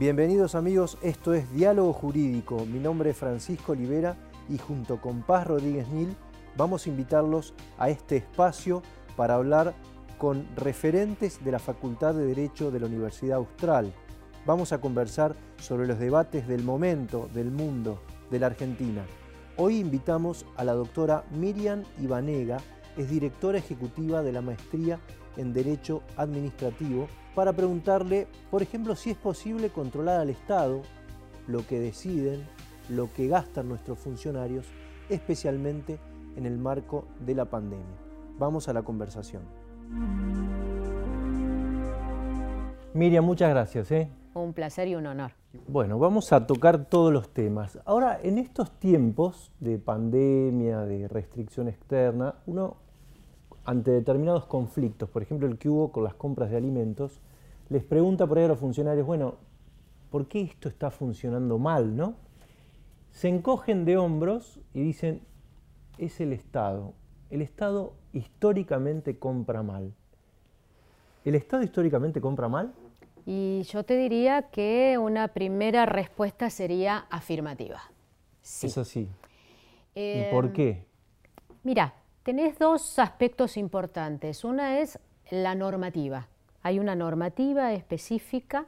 Bienvenidos 0.00 0.54
amigos, 0.54 0.96
esto 1.02 1.34
es 1.34 1.52
Diálogo 1.52 1.92
Jurídico. 1.92 2.64
Mi 2.64 2.78
nombre 2.78 3.10
es 3.10 3.18
Francisco 3.18 3.72
Olivera 3.72 4.16
y 4.48 4.56
junto 4.56 4.98
con 4.98 5.20
Paz 5.20 5.46
Rodríguez 5.46 5.88
Nil 5.88 6.16
vamos 6.56 6.86
a 6.86 6.88
invitarlos 6.88 7.52
a 7.76 7.90
este 7.90 8.16
espacio 8.16 8.80
para 9.14 9.34
hablar 9.34 9.74
con 10.16 10.46
referentes 10.56 11.44
de 11.44 11.52
la 11.52 11.58
Facultad 11.58 12.14
de 12.14 12.24
Derecho 12.24 12.70
de 12.70 12.80
la 12.80 12.86
Universidad 12.86 13.36
Austral. 13.36 13.92
Vamos 14.46 14.72
a 14.72 14.80
conversar 14.80 15.36
sobre 15.58 15.86
los 15.86 15.98
debates 15.98 16.48
del 16.48 16.64
momento, 16.64 17.28
del 17.34 17.50
mundo, 17.50 18.00
de 18.30 18.38
la 18.38 18.46
Argentina. 18.46 19.04
Hoy 19.58 19.80
invitamos 19.80 20.46
a 20.56 20.64
la 20.64 20.72
doctora 20.72 21.26
Miriam 21.30 21.82
Ibanega, 22.00 22.56
es 22.96 23.10
directora 23.10 23.58
ejecutiva 23.58 24.22
de 24.22 24.32
la 24.32 24.40
Maestría 24.40 24.98
en 25.36 25.52
Derecho 25.52 26.00
Administrativo 26.16 27.06
para 27.34 27.52
preguntarle, 27.52 28.26
por 28.50 28.62
ejemplo, 28.62 28.96
si 28.96 29.10
es 29.10 29.16
posible 29.16 29.70
controlar 29.70 30.20
al 30.20 30.30
Estado, 30.30 30.82
lo 31.46 31.66
que 31.66 31.78
deciden, 31.78 32.46
lo 32.88 33.12
que 33.12 33.28
gastan 33.28 33.68
nuestros 33.68 33.98
funcionarios, 33.98 34.66
especialmente 35.08 35.98
en 36.36 36.46
el 36.46 36.58
marco 36.58 37.06
de 37.20 37.34
la 37.34 37.44
pandemia. 37.44 37.96
Vamos 38.38 38.68
a 38.68 38.72
la 38.72 38.82
conversación. 38.82 39.42
Miriam, 42.94 43.24
muchas 43.24 43.50
gracias. 43.50 43.90
¿eh? 43.92 44.10
Un 44.34 44.52
placer 44.52 44.88
y 44.88 44.94
un 44.94 45.06
honor. 45.06 45.32
Bueno, 45.66 45.98
vamos 45.98 46.32
a 46.32 46.46
tocar 46.46 46.84
todos 46.86 47.12
los 47.12 47.28
temas. 47.28 47.78
Ahora, 47.84 48.18
en 48.22 48.38
estos 48.38 48.70
tiempos 48.78 49.52
de 49.60 49.78
pandemia, 49.78 50.80
de 50.80 51.08
restricción 51.08 51.68
externa, 51.68 52.36
uno 52.46 52.76
ante 53.64 53.90
determinados 53.90 54.46
conflictos, 54.46 55.08
por 55.08 55.22
ejemplo 55.22 55.46
el 55.46 55.58
que 55.58 55.68
hubo 55.68 55.92
con 55.92 56.04
las 56.04 56.14
compras 56.14 56.50
de 56.50 56.56
alimentos, 56.56 57.20
les 57.68 57.84
pregunta 57.84 58.26
por 58.26 58.38
ahí 58.38 58.44
a 58.44 58.48
los 58.48 58.58
funcionarios, 58.58 59.06
bueno, 59.06 59.36
¿por 60.10 60.26
qué 60.26 60.40
esto 60.42 60.68
está 60.68 60.90
funcionando 60.90 61.58
mal? 61.58 61.96
¿no? 61.96 62.14
Se 63.10 63.28
encogen 63.28 63.84
de 63.84 63.96
hombros 63.96 64.60
y 64.74 64.82
dicen, 64.82 65.22
es 65.98 66.20
el 66.20 66.32
Estado. 66.32 66.94
El 67.30 67.42
Estado 67.42 67.94
históricamente 68.12 69.18
compra 69.18 69.62
mal. 69.62 69.92
¿El 71.24 71.34
Estado 71.34 71.62
históricamente 71.62 72.20
compra 72.20 72.48
mal? 72.48 72.72
Y 73.26 73.62
yo 73.64 73.84
te 73.84 73.96
diría 73.96 74.50
que 74.50 74.98
una 74.98 75.28
primera 75.28 75.86
respuesta 75.86 76.50
sería 76.50 77.06
afirmativa. 77.10 77.82
Sí. 78.42 78.66
Es 78.66 78.78
así. 78.78 79.08
¿Y 79.94 80.24
por 80.32 80.46
em, 80.46 80.52
qué? 80.52 80.86
Mira, 81.62 81.94
tenés 82.30 82.60
dos 82.60 83.00
aspectos 83.00 83.56
importantes. 83.56 84.44
Una 84.44 84.78
es 84.78 85.00
la 85.32 85.56
normativa. 85.56 86.28
Hay 86.62 86.78
una 86.78 86.94
normativa 86.94 87.72
específica, 87.72 88.66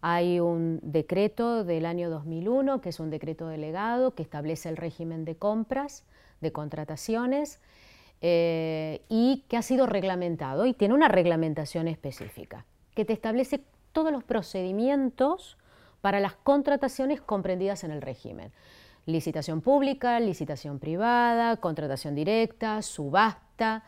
hay 0.00 0.38
un 0.38 0.78
decreto 0.84 1.64
del 1.64 1.84
año 1.84 2.10
2001, 2.10 2.80
que 2.80 2.90
es 2.90 3.00
un 3.00 3.10
decreto 3.10 3.48
delegado, 3.48 4.14
que 4.14 4.22
establece 4.22 4.68
el 4.68 4.76
régimen 4.76 5.24
de 5.24 5.34
compras, 5.34 6.04
de 6.40 6.52
contrataciones, 6.52 7.58
eh, 8.20 9.02
y 9.08 9.46
que 9.48 9.56
ha 9.56 9.62
sido 9.62 9.86
reglamentado 9.86 10.64
y 10.64 10.72
tiene 10.72 10.94
una 10.94 11.08
reglamentación 11.08 11.88
específica, 11.88 12.66
que 12.94 13.04
te 13.04 13.14
establece 13.14 13.64
todos 13.90 14.12
los 14.12 14.22
procedimientos 14.22 15.58
para 16.02 16.20
las 16.20 16.36
contrataciones 16.36 17.20
comprendidas 17.20 17.82
en 17.82 17.90
el 17.90 18.00
régimen 18.00 18.52
licitación 19.06 19.60
pública, 19.60 20.20
licitación 20.20 20.78
privada, 20.78 21.56
contratación 21.56 22.14
directa, 22.14 22.82
subasta. 22.82 23.84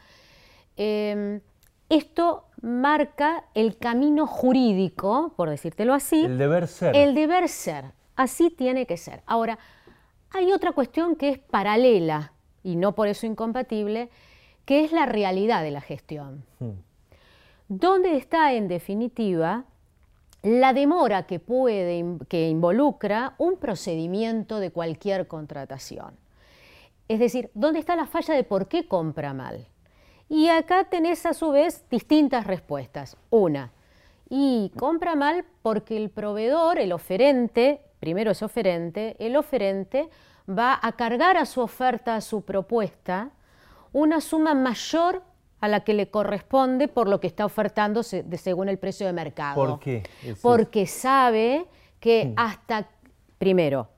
Em, 0.77 1.41
esto 1.89 2.47
marca 2.63 3.45
el 3.55 3.77
camino 3.77 4.27
jurídico, 4.27 5.33
por 5.37 5.51
decírtelo 5.51 5.95
así. 5.95 6.25
El 6.25 6.39
deber 6.39 6.67
ser. 6.67 6.97
El 6.97 7.15
deber 7.15 7.49
ser. 7.49 7.85
Así 8.17 8.51
tiene 8.51 8.87
que 8.87 8.97
ser. 8.97 9.23
Ahora, 9.27 9.59
hay 10.31 10.53
otra 10.53 10.73
cuestión 10.73 11.17
que 11.17 11.29
es 11.29 11.39
paralela 11.39 12.33
y 12.63 12.77
no 12.77 12.95
por 12.95 13.09
eso 13.09 13.27
incompatible, 13.27 14.11
que 14.65 14.85
es 14.85 14.93
la 14.93 15.07
realidad 15.07 15.63
de 15.63 15.71
la 15.71 15.81
gestión. 15.81 16.45
Hmm. 16.59 16.73
¿Dónde 17.69 18.17
está, 18.17 18.53
en 18.53 18.69
definitiva, 18.69 19.65
la 20.45 20.75
demora 20.75 21.27
que 21.27 21.41
puede, 21.41 22.05
que 22.29 22.49
involucra 22.51 23.35
un 23.39 23.57
procedimiento 23.57 24.61
de 24.61 24.71
cualquier 24.71 25.27
contratación. 25.27 26.19
Es 27.09 27.19
decir, 27.19 27.51
¿dónde 27.55 27.81
está 27.81 27.97
la 27.97 28.07
falla 28.07 28.35
de 28.35 28.45
por 28.45 28.69
qué 28.69 28.87
compra 28.87 29.33
mal? 29.33 29.67
Y 30.29 30.49
acá 30.49 30.85
tenés 30.85 31.25
a 31.25 31.33
su 31.33 31.51
vez 31.51 31.89
distintas 31.89 32.47
respuestas. 32.47 33.17
Una, 33.31 33.73
y 34.29 34.71
compra 34.79 35.17
mal 35.17 35.47
porque 35.63 35.97
el 35.97 36.11
proveedor, 36.11 36.79
el 36.79 36.93
oferente, 36.93 37.81
primero 37.99 38.31
es 38.31 38.43
oferente, 38.43 39.17
el 39.19 39.37
oferente 39.37 40.11
va 40.47 40.79
a 40.81 40.93
cargar 40.93 41.39
a 41.39 41.47
su 41.47 41.63
oferta, 41.63 42.17
a 42.17 42.21
su 42.21 42.43
propuesta, 42.43 43.31
una 43.95 44.21
suma 44.21 44.55
mayor 44.55 45.23
a 45.65 45.69
la 45.69 45.81
que 45.81 45.95
le 45.95 46.11
corresponde 46.11 46.89
por 46.89 47.09
lo 47.09 47.21
que 47.21 47.27
está 47.27 47.45
ofertando 47.45 48.03
según 48.03 48.69
el 48.69 48.79
precio 48.79 49.07
de 49.07 49.13
mercado. 49.13 49.55
¿Por 49.55 49.81
qué? 49.81 50.03
Porque 50.43 50.87
sabe 50.87 51.67
que 52.01 52.33
hasta, 52.37 52.89
primero, 53.39 53.89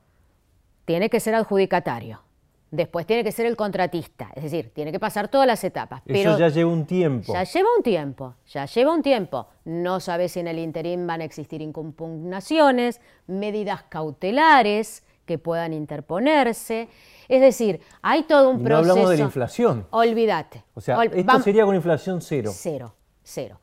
tiene 0.85 1.09
que 1.09 1.19
ser 1.19 1.35
adjudicatario. 1.35 2.21
Después 2.69 3.05
tiene 3.05 3.23
que 3.23 3.31
ser 3.31 3.45
el 3.45 3.55
contratista, 3.55 4.29
es 4.35 4.43
decir, 4.43 4.71
tiene 4.73 4.91
que 4.91 4.99
pasar 4.99 5.29
todas 5.29 5.47
las 5.47 5.63
etapas. 5.63 6.01
Eso 6.05 6.37
ya 6.37 6.49
lleva 6.49 6.69
un 6.69 6.85
tiempo. 6.85 7.31
Ya 7.31 7.43
lleva 7.43 7.69
un 7.77 7.81
tiempo, 7.81 8.35
ya 8.45 8.65
lleva 8.65 8.93
un 8.93 9.01
tiempo. 9.01 9.47
No 9.63 10.01
sabe 10.01 10.27
si 10.27 10.41
en 10.41 10.47
el 10.47 10.59
interín 10.59 11.07
van 11.07 11.21
a 11.21 11.23
existir 11.23 11.61
impugnaciones, 11.61 12.99
medidas 13.25 13.83
cautelares 13.83 15.05
que 15.25 15.37
puedan 15.37 15.71
interponerse. 15.71 16.89
Es 17.27 17.41
decir, 17.41 17.81
hay 18.01 18.23
todo 18.23 18.49
un 18.49 18.63
proceso. 18.63 18.69
No 18.69 18.91
hablamos 18.91 19.09
de 19.11 19.17
la 19.17 19.23
inflación. 19.23 19.87
Olvídate. 19.91 20.63
O 20.73 20.81
sea, 20.81 21.03
esto 21.03 21.39
sería 21.41 21.65
con 21.65 21.75
inflación 21.75 22.21
cero. 22.21 22.51
Cero, 22.53 22.95
cero. 23.23 23.59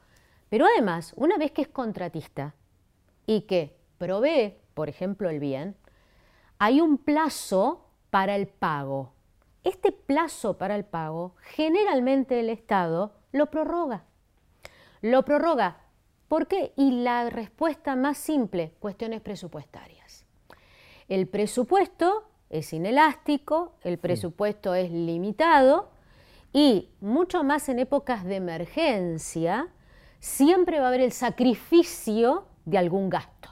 Pero 0.48 0.66
además, 0.66 1.12
una 1.16 1.36
vez 1.36 1.52
que 1.52 1.62
es 1.62 1.68
contratista 1.68 2.54
y 3.26 3.42
que 3.42 3.76
provee, 3.98 4.54
por 4.74 4.88
ejemplo, 4.88 5.30
el 5.30 5.40
bien, 5.40 5.76
hay 6.58 6.80
un 6.80 6.98
plazo 6.98 7.88
para 8.10 8.36
el 8.36 8.46
pago. 8.46 9.12
Este 9.64 9.92
plazo 9.92 10.58
para 10.58 10.76
el 10.76 10.84
pago, 10.84 11.34
generalmente 11.40 12.38
el 12.38 12.50
Estado 12.50 13.14
lo 13.32 13.50
prorroga. 13.50 14.04
Lo 15.00 15.24
prorroga. 15.24 15.78
¿Por 16.28 16.46
qué? 16.46 16.72
Y 16.76 17.02
la 17.02 17.30
respuesta 17.30 17.96
más 17.96 18.18
simple, 18.18 18.74
cuestiones 18.78 19.20
presupuestarias. 19.20 20.26
El 21.08 21.28
presupuesto 21.28 22.28
es 22.54 22.72
inelástico, 22.72 23.72
el 23.82 23.98
presupuesto 23.98 24.74
es 24.74 24.90
limitado 24.90 25.90
y 26.52 26.90
mucho 27.00 27.42
más 27.42 27.68
en 27.68 27.80
épocas 27.80 28.24
de 28.24 28.36
emergencia, 28.36 29.68
siempre 30.20 30.78
va 30.78 30.86
a 30.86 30.88
haber 30.88 31.00
el 31.00 31.10
sacrificio 31.10 32.46
de 32.64 32.78
algún 32.78 33.10
gasto. 33.10 33.50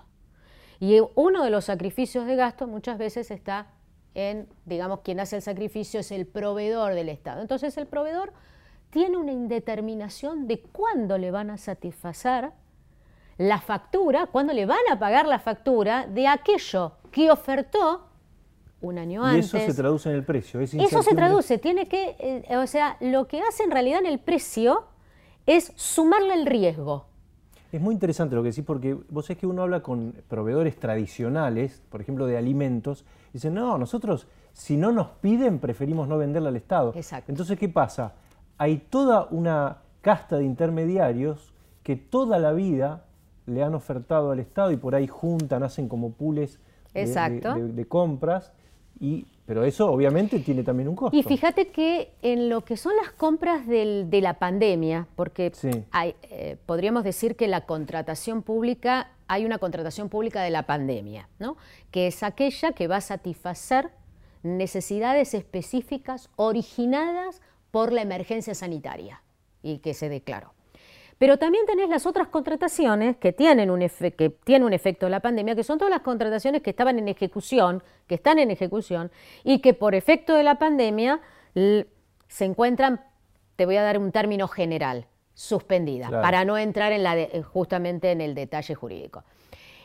Y 0.79 1.01
uno 1.17 1.43
de 1.43 1.51
los 1.51 1.65
sacrificios 1.65 2.27
de 2.27 2.37
gasto 2.37 2.69
muchas 2.69 2.97
veces 2.97 3.33
está 3.33 3.73
en, 4.15 4.49
digamos, 4.67 5.01
quien 5.01 5.19
hace 5.19 5.37
el 5.37 5.43
sacrificio 5.43 6.01
es 6.01 6.13
el 6.13 6.27
proveedor 6.27 6.95
del 6.95 7.09
Estado. 7.09 7.41
Entonces 7.41 7.77
el 7.79 7.89
proveedor 7.89 8.33
tiene 8.91 9.17
una 9.17 9.33
indeterminación 9.33 10.47
de 10.47 10.61
cuándo 10.61 11.19
le 11.19 11.33
van 11.33 11.51
a 11.51 11.59
satisfacer 11.59 12.53
la 13.37 13.61
factura, 13.61 14.27
cuándo 14.27 14.53
le 14.53 14.67
van 14.67 14.79
a 14.93 14.99
pagar 14.99 15.27
la 15.27 15.41
factura 15.41 16.07
de 16.07 16.29
aquello 16.29 16.93
que 17.11 17.33
ofertó 17.33 18.12
un 18.83 18.99
año 18.99 19.25
antes. 19.25 19.53
Y 19.53 19.57
eso 19.57 19.73
se 19.73 19.75
traduce 19.75 20.11
en 20.11 20.17
el 20.17 20.25
precio. 20.25 20.61
eso 20.61 21.03
se 21.03 21.15
traduce, 21.15 21.59
tiene 21.59 21.87
que, 21.87 22.17
eh, 22.19 22.57
o 22.57 22.67
sea, 22.67 22.97
lo 23.01 23.27
que 23.27 23.41
hace 23.41 23.63
en 23.65 23.71
realidad 23.71 24.01
en 24.01 24.07
el 24.07 24.19
precio 24.19 24.85
es 25.47 25.73
sumarle 25.77 26.35
el 26.35 26.47
riesgo. 26.47 27.07
Es 27.73 27.81
muy 27.81 27.95
interesante 27.95 28.35
lo 28.35 28.43
que 28.43 28.51
decís 28.51 28.65
porque 28.67 28.95
vos 29.09 29.31
es 29.31 29.39
que 29.39 29.47
uno 29.47 29.63
habla 29.63 29.83
con 29.83 30.15
proveedores 30.29 30.77
tradicionales, 30.77 31.83
por 31.89 32.03
ejemplo 32.03 32.27
de 32.27 32.37
alimentos, 32.37 33.07
y 33.31 33.35
dicen, 33.35 33.55
no, 33.55 33.79
nosotros 33.79 34.27
si 34.53 34.77
no 34.77 34.93
nos 34.93 35.09
piden 35.09 35.59
preferimos 35.59 36.07
no 36.09 36.19
venderle 36.19 36.49
al 36.49 36.57
Estado. 36.57 36.93
Exacto. 36.95 37.33
Entonces, 37.33 37.59
¿qué 37.59 37.71
pasa? 37.71 38.13
Hay 38.59 38.77
toda 38.77 39.27
una 39.31 39.79
casta 40.03 40.37
de 40.37 40.45
intermediarios 40.45 41.55
que 41.83 41.97
toda 41.97 42.39
la 42.39 42.53
vida 42.53 43.07
le 43.47 43.63
han 43.63 43.75
ofertado 43.75 44.33
al 44.33 44.41
Estado 44.41 44.71
y 44.71 44.77
por 44.77 44.95
ahí 44.95 45.07
juntan, 45.07 45.63
hacen 45.63 45.89
como 45.89 46.13
pules 46.13 46.61
de 46.93 47.87
compras 47.89 48.53
pero 49.45 49.65
eso 49.65 49.91
obviamente 49.91 50.39
tiene 50.39 50.63
también 50.63 50.89
un 50.89 50.95
costo. 50.95 51.17
Y 51.17 51.23
fíjate 51.23 51.69
que 51.69 52.13
en 52.23 52.49
lo 52.49 52.65
que 52.65 52.77
son 52.77 52.95
las 52.97 53.11
compras 53.11 53.67
de 53.67 54.21
la 54.23 54.35
pandemia, 54.39 55.09
porque 55.17 55.53
eh, 55.61 56.57
podríamos 56.67 57.03
decir 57.03 57.35
que 57.35 57.49
la 57.49 57.63
contratación 57.63 58.43
pública, 58.43 59.11
hay 59.27 59.45
una 59.45 59.59
contratación 59.59 60.09
pública 60.09 60.43
de 60.43 60.51
la 60.51 60.65
pandemia, 60.65 61.29
¿no? 61.39 61.57
que 61.91 62.07
es 62.07 62.23
aquella 62.23 62.73
que 62.73 62.87
va 62.87 62.97
a 62.97 63.01
satisfacer 63.01 63.91
necesidades 64.43 65.35
específicas 65.35 66.31
originadas 66.37 67.41
por 67.71 67.93
la 67.93 68.03
emergencia 68.03 68.55
sanitaria 68.55 69.23
y 69.63 69.79
que 69.79 69.95
se 69.95 70.09
declaró. 70.09 70.55
Pero 71.23 71.39
también 71.39 71.65
tenés 71.67 71.89
las 71.89 72.05
otras 72.05 72.27
contrataciones 72.27 73.17
que 73.17 73.33
tienen 73.33 73.71
un, 73.71 73.79
que 73.79 74.31
tiene 74.43 74.65
un 74.65 74.73
efecto 74.73 75.07
de 75.07 75.11
la 75.11 75.21
pandemia, 75.21 75.55
que 75.55 75.63
son 75.63 75.79
todas 75.79 75.93
las 75.93 76.01
contrataciones 76.01 76.63
que 76.63 76.71
estaban 76.71 76.99
en 76.99 77.07
ejecución, 77.07 77.81
que 78.09 78.17
están 78.17 78.41
en 78.41 78.51
ejecución, 78.51 79.13
y 79.45 79.61
que 79.61 79.73
por 79.73 79.95
efecto 79.95 80.35
de 80.35 80.43
la 80.43 80.59
pandemia 80.59 81.21
se 81.55 82.45
encuentran, 82.45 83.05
te 83.55 83.67
voy 83.67 83.77
a 83.77 83.85
dar 83.85 83.99
un 83.99 84.11
término 84.11 84.49
general, 84.49 85.07
suspendidas, 85.33 86.11
para 86.11 86.45
no 86.45 86.59
entrar 86.59 86.91
en 86.91 87.05
la 87.05 87.17
justamente 87.45 88.11
en 88.11 88.21
el 88.21 88.35
detalle 88.35 88.75
jurídico. 88.75 89.23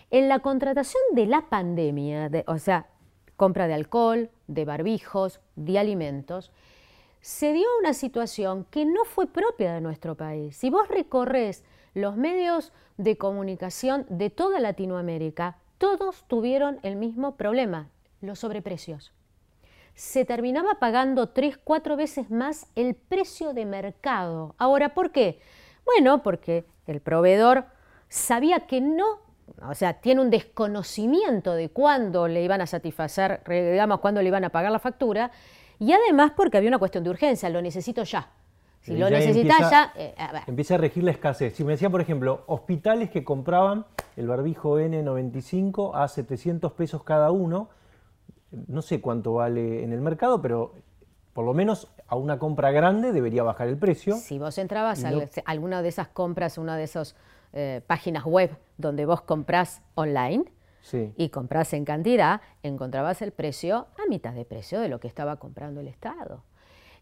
En 0.09 0.29
la 0.29 0.39
contratación 0.39 1.03
de 1.11 1.27
la 1.27 1.41
pandemia, 1.49 2.31
o 2.47 2.57
sea, 2.57 2.87
compra 3.35 3.67
de 3.67 3.75
alcohol, 3.75 4.31
de 4.47 4.65
barbijos, 4.65 5.39
de 5.55 5.77
alimentos, 5.77 6.51
se 7.27 7.51
dio 7.51 7.68
una 7.81 7.94
situación 7.94 8.65
que 8.71 8.85
no 8.85 9.03
fue 9.03 9.27
propia 9.27 9.74
de 9.74 9.81
nuestro 9.81 10.15
país. 10.15 10.56
Si 10.56 10.69
vos 10.69 10.88
recorres 10.88 11.65
los 11.94 12.15
medios 12.15 12.71
de 12.95 13.18
comunicación 13.18 14.06
de 14.07 14.29
toda 14.29 14.62
Latinoamérica, 14.62 15.57
todos 15.77 16.24
tuvieron 16.29 16.79
el 16.83 16.95
mismo 16.95 17.35
problema, 17.35 17.89
los 18.21 18.39
sobreprecios. 18.39 19.12
Se 19.94 20.24
terminaba 20.24 20.75
pagando 20.79 21.27
tres, 21.27 21.57
cuatro 21.62 21.97
veces 21.97 22.31
más 22.31 22.68
el 22.75 22.95
precio 22.95 23.51
de 23.53 23.65
mercado. 23.65 24.56
Ahora, 24.57 24.94
¿por 24.94 25.12
qué? 25.12 25.41
Bueno, 25.85 26.23
porque 26.23 26.65
el 26.85 27.01
proveedor 27.01 27.65
sabía 28.07 28.68
que 28.68 28.80
no 28.80 29.27
o 29.68 29.73
sea, 29.73 29.94
tiene 29.94 30.21
un 30.21 30.30
desconocimiento 30.30 31.53
de 31.53 31.69
cuándo 31.69 32.27
le 32.27 32.44
iban 32.44 32.62
a 32.62 32.68
satisfacer, 32.68 33.41
digamos, 33.47 34.00
cuándo 34.01 34.21
le 34.21 34.27
iban 34.27 34.44
a 34.44 34.50
pagar 34.50 34.71
la 34.71 34.80
factura, 34.80 35.31
y 35.79 35.91
además 35.91 36.31
porque 36.35 36.57
había 36.57 36.69
una 36.69 36.79
cuestión 36.79 37.03
de 37.03 37.09
urgencia, 37.09 37.50
lo 37.50 37.62
necesito 37.62 38.03
ya. 38.03 38.29
Si 38.81 38.95
lo 38.95 39.09
necesitas 39.09 39.69
ya... 39.69 39.91
Eh, 39.95 40.15
empieza 40.47 40.75
a 40.75 40.77
regir 40.77 41.03
la 41.03 41.12
escasez. 41.12 41.56
Si 41.56 41.63
me 41.63 41.74
decía, 41.74 41.89
por 41.89 42.00
ejemplo, 42.00 42.44
hospitales 42.47 43.09
que 43.09 43.24
compraban 43.24 43.85
el 44.15 44.27
barbijo 44.27 44.79
N95 44.79 45.91
a 45.94 46.07
700 46.07 46.71
pesos 46.71 47.03
cada 47.03 47.31
uno, 47.31 47.69
no 48.51 48.81
sé 48.81 49.01
cuánto 49.01 49.33
vale 49.33 49.83
en 49.83 49.91
el 49.91 50.00
mercado, 50.00 50.41
pero 50.41 50.74
por 51.33 51.45
lo 51.45 51.53
menos 51.53 51.89
a 52.07 52.15
una 52.15 52.39
compra 52.39 52.71
grande 52.71 53.12
debería 53.12 53.44
bajar 53.44 53.68
el 53.68 53.77
precio. 53.77 54.15
Si 54.15 54.39
vos 54.39 54.57
entrabas 54.57 55.03
a 55.03 55.12
alguna 55.45 55.81
de 55.81 55.89
esas 55.89 56.07
compras, 56.07 56.57
una 56.57 56.77
de 56.77 56.83
esas 56.83 57.15
eh, 57.53 57.81
páginas 57.85 58.23
web 58.23 58.57
donde 58.77 59.06
vos 59.06 59.21
comprás 59.21 59.81
online 59.95 60.45
y 60.93 61.29
comprás 61.29 61.73
en 61.73 61.85
cantidad, 61.85 62.41
encontrabas 62.63 63.21
el 63.21 63.31
precio 63.31 63.87
a 63.97 64.07
mitad 64.09 64.33
de 64.33 64.45
precio 64.45 64.79
de 64.79 64.89
lo 64.89 64.99
que 64.99 65.07
estaba 65.07 65.37
comprando 65.37 65.81
el 65.81 65.87
Estado. 65.87 66.43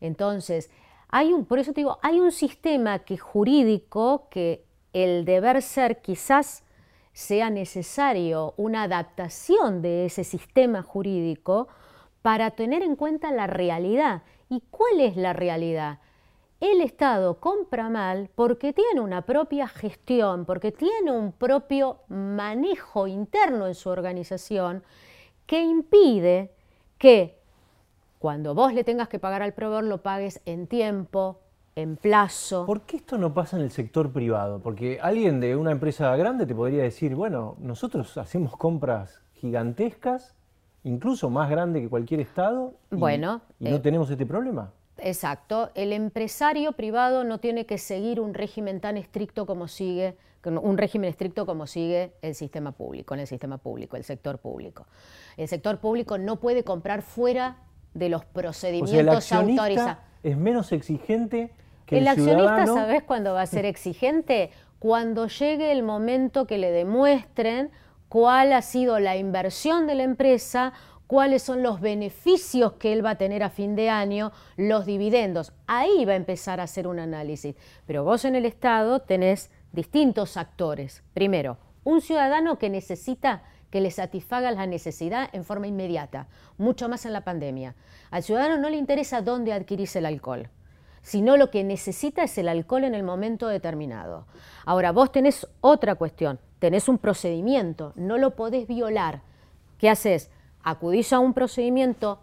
Entonces, 0.01 0.69
hay 1.09 1.33
un, 1.33 1.45
por 1.45 1.59
eso 1.59 1.73
te 1.73 1.81
digo, 1.81 1.99
hay 2.01 2.19
un 2.19 2.31
sistema 2.31 2.99
que 2.99 3.17
jurídico 3.17 4.27
que 4.29 4.65
el 4.93 5.25
deber 5.25 5.61
ser 5.61 6.01
quizás 6.01 6.63
sea 7.13 7.49
necesario 7.49 8.53
una 8.57 8.83
adaptación 8.83 9.81
de 9.81 10.05
ese 10.05 10.23
sistema 10.23 10.81
jurídico 10.81 11.67
para 12.21 12.51
tener 12.51 12.81
en 12.81 12.95
cuenta 12.95 13.31
la 13.31 13.47
realidad. 13.47 14.23
¿Y 14.49 14.61
cuál 14.69 14.99
es 14.99 15.15
la 15.15 15.33
realidad? 15.33 15.99
El 16.61 16.81
Estado 16.81 17.39
compra 17.39 17.89
mal 17.89 18.29
porque 18.33 18.71
tiene 18.71 19.01
una 19.01 19.23
propia 19.23 19.67
gestión, 19.67 20.45
porque 20.45 20.71
tiene 20.71 21.11
un 21.11 21.31
propio 21.33 21.99
manejo 22.07 23.07
interno 23.07 23.67
en 23.67 23.75
su 23.75 23.89
organización 23.89 24.83
que 25.45 25.61
impide 25.61 26.51
que 26.97 27.37
cuando 28.19 28.55
vos 28.55 28.73
le 28.73 28.83
tengas 28.83 29.09
que 29.09 29.19
pagar 29.19 29.41
al 29.41 29.53
proveedor 29.53 29.83
lo 29.83 30.01
pagues 30.01 30.41
en 30.45 30.67
tiempo, 30.67 31.39
en 31.75 31.97
plazo. 31.97 32.65
¿Por 32.65 32.81
qué 32.81 32.97
esto 32.97 33.17
no 33.17 33.33
pasa 33.33 33.57
en 33.57 33.63
el 33.63 33.71
sector 33.71 34.11
privado? 34.11 34.59
Porque 34.59 34.99
alguien 35.01 35.39
de 35.41 35.55
una 35.55 35.71
empresa 35.71 36.15
grande 36.15 36.45
te 36.45 36.55
podría 36.55 36.83
decir, 36.83 37.15
bueno, 37.15 37.57
nosotros 37.59 38.17
hacemos 38.17 38.55
compras 38.55 39.21
gigantescas 39.35 40.35
incluso 40.85 41.29
más 41.29 41.49
grande 41.49 41.81
que 41.81 41.89
cualquier 41.89 42.21
Estado, 42.21 42.73
y, 42.91 42.95
bueno, 42.95 43.41
y 43.59 43.69
no 43.69 43.77
eh, 43.77 43.79
tenemos 43.79 44.09
este 44.09 44.25
problema. 44.25 44.71
Exacto, 44.97 45.71
el 45.75 45.91
empresario 45.93 46.71
privado 46.73 47.23
no 47.23 47.39
tiene 47.39 47.65
que 47.65 47.77
seguir 47.77 48.19
un 48.19 48.33
régimen 48.33 48.79
tan 48.79 48.97
estricto 48.97 49.45
como 49.45 49.67
sigue, 49.67 50.17
un 50.45 50.77
régimen 50.77 51.09
estricto 51.09 51.45
como 51.45 51.67
sigue 51.67 52.13
el 52.21 52.35
sistema 52.35 52.71
público, 52.71 53.13
en 53.13 53.21
el 53.21 53.27
sistema 53.27 53.57
público, 53.57 53.97
el 53.97 54.03
sector 54.03 54.37
público. 54.37 54.85
El 55.37 55.47
sector 55.47 55.79
público 55.79 56.17
no 56.17 56.39
puede 56.39 56.63
comprar 56.63 57.01
fuera 57.01 57.57
de 57.93 58.09
los 58.09 58.25
procedimientos 58.25 59.31
autorizados. 59.31 59.97
Es 60.23 60.37
menos 60.37 60.71
exigente 60.71 61.51
que 61.85 61.97
el, 61.97 62.03
el 62.03 62.07
accionista, 62.09 62.65
¿sabes 62.67 63.03
cuándo 63.03 63.33
va 63.33 63.41
a 63.41 63.47
ser 63.47 63.65
exigente? 63.65 64.51
Cuando 64.79 65.27
llegue 65.27 65.71
el 65.71 65.83
momento 65.83 66.47
que 66.47 66.57
le 66.57 66.71
demuestren 66.71 67.71
cuál 68.09 68.53
ha 68.53 68.61
sido 68.61 68.99
la 68.99 69.17
inversión 69.17 69.87
de 69.87 69.95
la 69.95 70.03
empresa, 70.03 70.73
cuáles 71.07 71.43
son 71.43 71.63
los 71.63 71.81
beneficios 71.81 72.73
que 72.73 72.93
él 72.93 73.05
va 73.05 73.11
a 73.11 73.17
tener 73.17 73.43
a 73.43 73.49
fin 73.49 73.75
de 73.75 73.89
año, 73.89 74.31
los 74.57 74.85
dividendos. 74.85 75.53
Ahí 75.67 76.05
va 76.05 76.13
a 76.13 76.17
empezar 76.17 76.59
a 76.59 76.63
hacer 76.63 76.87
un 76.87 76.99
análisis. 76.99 77.55
Pero 77.85 78.03
vos 78.03 78.25
en 78.25 78.35
el 78.35 78.45
Estado 78.45 78.99
tenés 78.99 79.51
distintos 79.71 80.37
actores. 80.37 81.03
Primero, 81.13 81.57
un 81.83 82.01
ciudadano 82.01 82.57
que 82.57 82.69
necesita 82.69 83.43
que 83.69 83.81
le 83.81 83.91
satisfaga 83.91 84.51
la 84.51 84.67
necesidad 84.67 85.29
en 85.33 85.43
forma 85.43 85.67
inmediata, 85.67 86.27
mucho 86.57 86.87
más 86.87 87.05
en 87.05 87.13
la 87.13 87.25
pandemia. 87.25 87.75
Al 88.09 88.23
ciudadano 88.23 88.57
no 88.57 88.69
le 88.69 88.77
interesa 88.77 89.21
dónde 89.21 89.53
adquirís 89.53 89.95
el 89.95 90.05
alcohol 90.05 90.49
sino 91.05 91.37
lo 91.37 91.51
que 91.51 91.63
necesita 91.63 92.23
es 92.23 92.35
el 92.39 92.49
alcohol 92.49 92.83
en 92.83 92.95
el 92.95 93.03
momento 93.03 93.47
determinado. 93.47 94.25
Ahora, 94.65 94.91
vos 94.91 95.11
tenés 95.11 95.47
otra 95.61 95.93
cuestión, 95.93 96.39
tenés 96.57 96.89
un 96.89 96.97
procedimiento, 96.97 97.93
no 97.95 98.17
lo 98.17 98.35
podés 98.35 98.67
violar. 98.67 99.21
¿Qué 99.77 99.87
haces? 99.87 100.31
Acudís 100.65 101.13
a 101.13 101.19
un 101.19 101.33
procedimiento, 101.33 102.19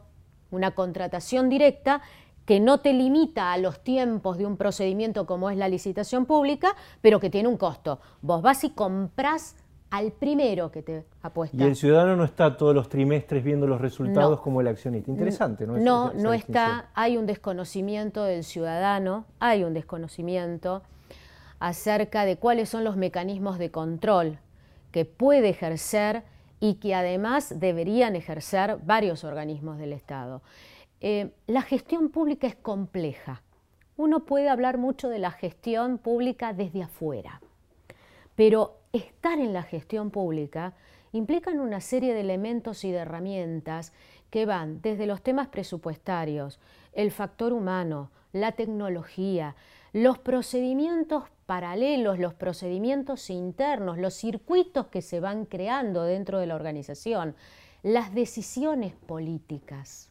una 0.51 0.73
contratación 0.73 1.49
directa, 1.49 2.03
que 2.45 2.61
no 2.61 2.81
te 2.81 2.93
limita 2.93 3.53
a 3.53 3.57
los 3.57 3.83
tiempos 3.83 4.37
de 4.37 4.47
un 4.47 4.57
procedimiento 4.57 5.27
como 5.27 5.49
es 5.49 5.57
la 5.57 5.69
licitación 5.69 6.27
pública, 6.27 6.75
pero 7.01 7.21
que 7.21 7.31
tiene 7.31 7.49
un 7.49 7.57
costo. 7.57 8.01
Vos 8.21 8.43
vas 8.43 8.65
y 8.65 8.71
comprás 8.71 9.57
al 9.91 10.11
primero 10.11 10.73
que 10.73 10.83
te 10.83 11.05
apuesta. 11.21 11.57
Y 11.57 11.63
el 11.63 11.77
ciudadano 11.77 12.17
no 12.17 12.25
está 12.25 12.57
todos 12.57 12.75
los 12.75 12.89
trimestres 12.89 13.45
viendo 13.45 13.67
los 13.67 13.81
resultados 13.81 14.41
como 14.41 14.61
el 14.61 14.67
accionista. 14.67 15.11
Interesante, 15.11 15.67
¿no? 15.67 15.77
No, 15.77 16.13
no 16.15 16.33
está. 16.33 16.91
Hay 16.95 17.17
un 17.17 17.27
desconocimiento 17.27 18.25
del 18.25 18.43
ciudadano, 18.43 19.27
hay 19.39 19.65
un 19.65 19.75
desconocimiento 19.75 20.83
acerca 21.61 22.25
de 22.25 22.39
cuáles 22.39 22.71
son 22.71 22.83
los 22.83 22.97
mecanismos 22.97 23.59
de 23.59 23.71
control 23.71 24.39
que 24.91 25.05
puede 25.05 25.51
ejercer 25.51 26.25
y 26.63 26.75
que 26.75 26.95
además 26.95 27.59
deberían 27.59 28.15
ejercer 28.15 28.79
varios 28.85 29.25
organismos 29.25 29.79
del 29.79 29.93
Estado. 29.93 30.43
Eh, 31.01 31.33
la 31.49 31.63
gestión 31.63 32.09
pública 32.09 32.47
es 32.47 32.55
compleja. 32.55 33.43
Uno 33.97 34.21
puede 34.21 34.49
hablar 34.49 34.79
mucho 34.79 35.09
de 35.09 35.19
la 35.19 35.33
gestión 35.33 35.99
pública 35.99 36.53
desde 36.53 36.85
afuera, 36.85 37.41
pero 38.37 38.77
estar 38.93 39.41
en 39.41 39.53
la 39.53 39.65
gestión 39.65 40.13
pública 40.13 40.75
implican 41.11 41.59
una 41.59 41.81
serie 41.81 42.15
de 42.15 42.21
elementos 42.21 42.85
y 42.85 42.93
de 42.93 42.99
herramientas 42.99 43.93
que 44.31 44.47
van 44.47 44.81
desde 44.83 45.09
los 45.09 45.21
temas 45.21 45.49
presupuestarios, 45.49 46.61
el 46.93 47.11
factor 47.11 47.53
humano, 47.53 48.13
la 48.33 48.53
tecnología, 48.53 49.57
los 49.93 50.19
procedimientos 50.19 51.25
paralelos, 51.47 52.19
los 52.19 52.35
procedimientos 52.35 53.29
internos, 53.29 53.99
los 53.99 54.15
circuitos 54.15 54.87
que 54.87 55.03
se 55.03 55.21
van 55.21 55.45
creando 55.45 56.05
dentro 56.05 56.39
de 56.39 56.47
la 56.47 56.55
organización, 56.55 57.35
las 57.83 58.15
decisiones 58.15 58.95
políticas. 58.95 60.11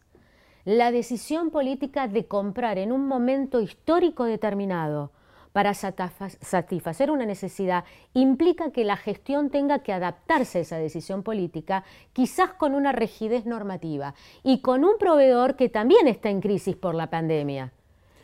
La 0.65 0.91
decisión 0.91 1.49
política 1.49 2.07
de 2.07 2.27
comprar 2.27 2.77
en 2.77 2.91
un 2.91 3.07
momento 3.07 3.59
histórico 3.59 4.25
determinado 4.25 5.11
para 5.51 5.73
satisfacer 5.73 7.11
una 7.11 7.25
necesidad 7.25 7.83
implica 8.13 8.71
que 8.71 8.85
la 8.85 8.95
gestión 8.95 9.49
tenga 9.49 9.79
que 9.79 9.91
adaptarse 9.91 10.59
a 10.59 10.61
esa 10.61 10.77
decisión 10.77 11.23
política, 11.23 11.83
quizás 12.13 12.53
con 12.53 12.73
una 12.73 12.91
rigidez 12.91 13.45
normativa 13.45 14.13
y 14.43 14.61
con 14.61 14.85
un 14.85 14.97
proveedor 14.97 15.55
que 15.55 15.67
también 15.67 16.07
está 16.07 16.29
en 16.29 16.39
crisis 16.39 16.75
por 16.75 16.95
la 16.95 17.09
pandemia. 17.09 17.73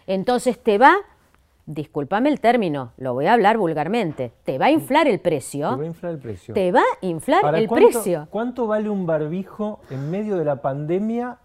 Entonces 0.06 0.62
te 0.62 0.78
va, 0.78 0.96
discúlpame 1.68 2.30
el 2.30 2.40
término, 2.40 2.94
lo 2.98 3.14
voy 3.14 3.28
a 3.28 3.34
hablar 3.34 3.58
vulgarmente, 3.58 4.32
te 4.44 4.58
va 4.58 4.68
a 4.68 4.72
inflar 4.72 5.08
el 5.08 5.20
precio. 5.20 5.70
Te 5.70 5.76
va 5.76 5.84
a 5.84 5.86
inflar 5.86 6.14
el 6.14 6.20
precio. 6.20 6.54
Te 6.54 6.72
va 6.72 6.80
a 6.80 7.06
inflar 7.06 7.56
el 7.56 7.68
precio. 7.68 8.28
¿Cuánto 8.32 8.66
vale 8.66 8.90
un 8.90 9.06
barbijo 9.06 9.82
en 9.90 10.10
medio 10.10 10.38
de 10.38 10.46
la 10.46 10.62
pandemia, 10.62 11.38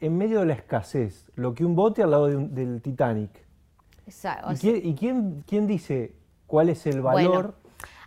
en 0.00 0.18
medio 0.18 0.40
de 0.40 0.46
la 0.46 0.54
escasez? 0.54 1.30
Lo 1.36 1.54
que 1.54 1.64
un 1.64 1.76
bote 1.76 2.02
al 2.02 2.10
lado 2.10 2.26
del 2.26 2.82
Titanic. 2.82 3.30
¿Y, 4.06 4.94
quién, 4.94 5.44
quién, 5.46 5.66
dice 5.66 6.14
cuál 6.46 6.68
es 6.70 6.86
el 6.86 7.00
valor? 7.00 7.54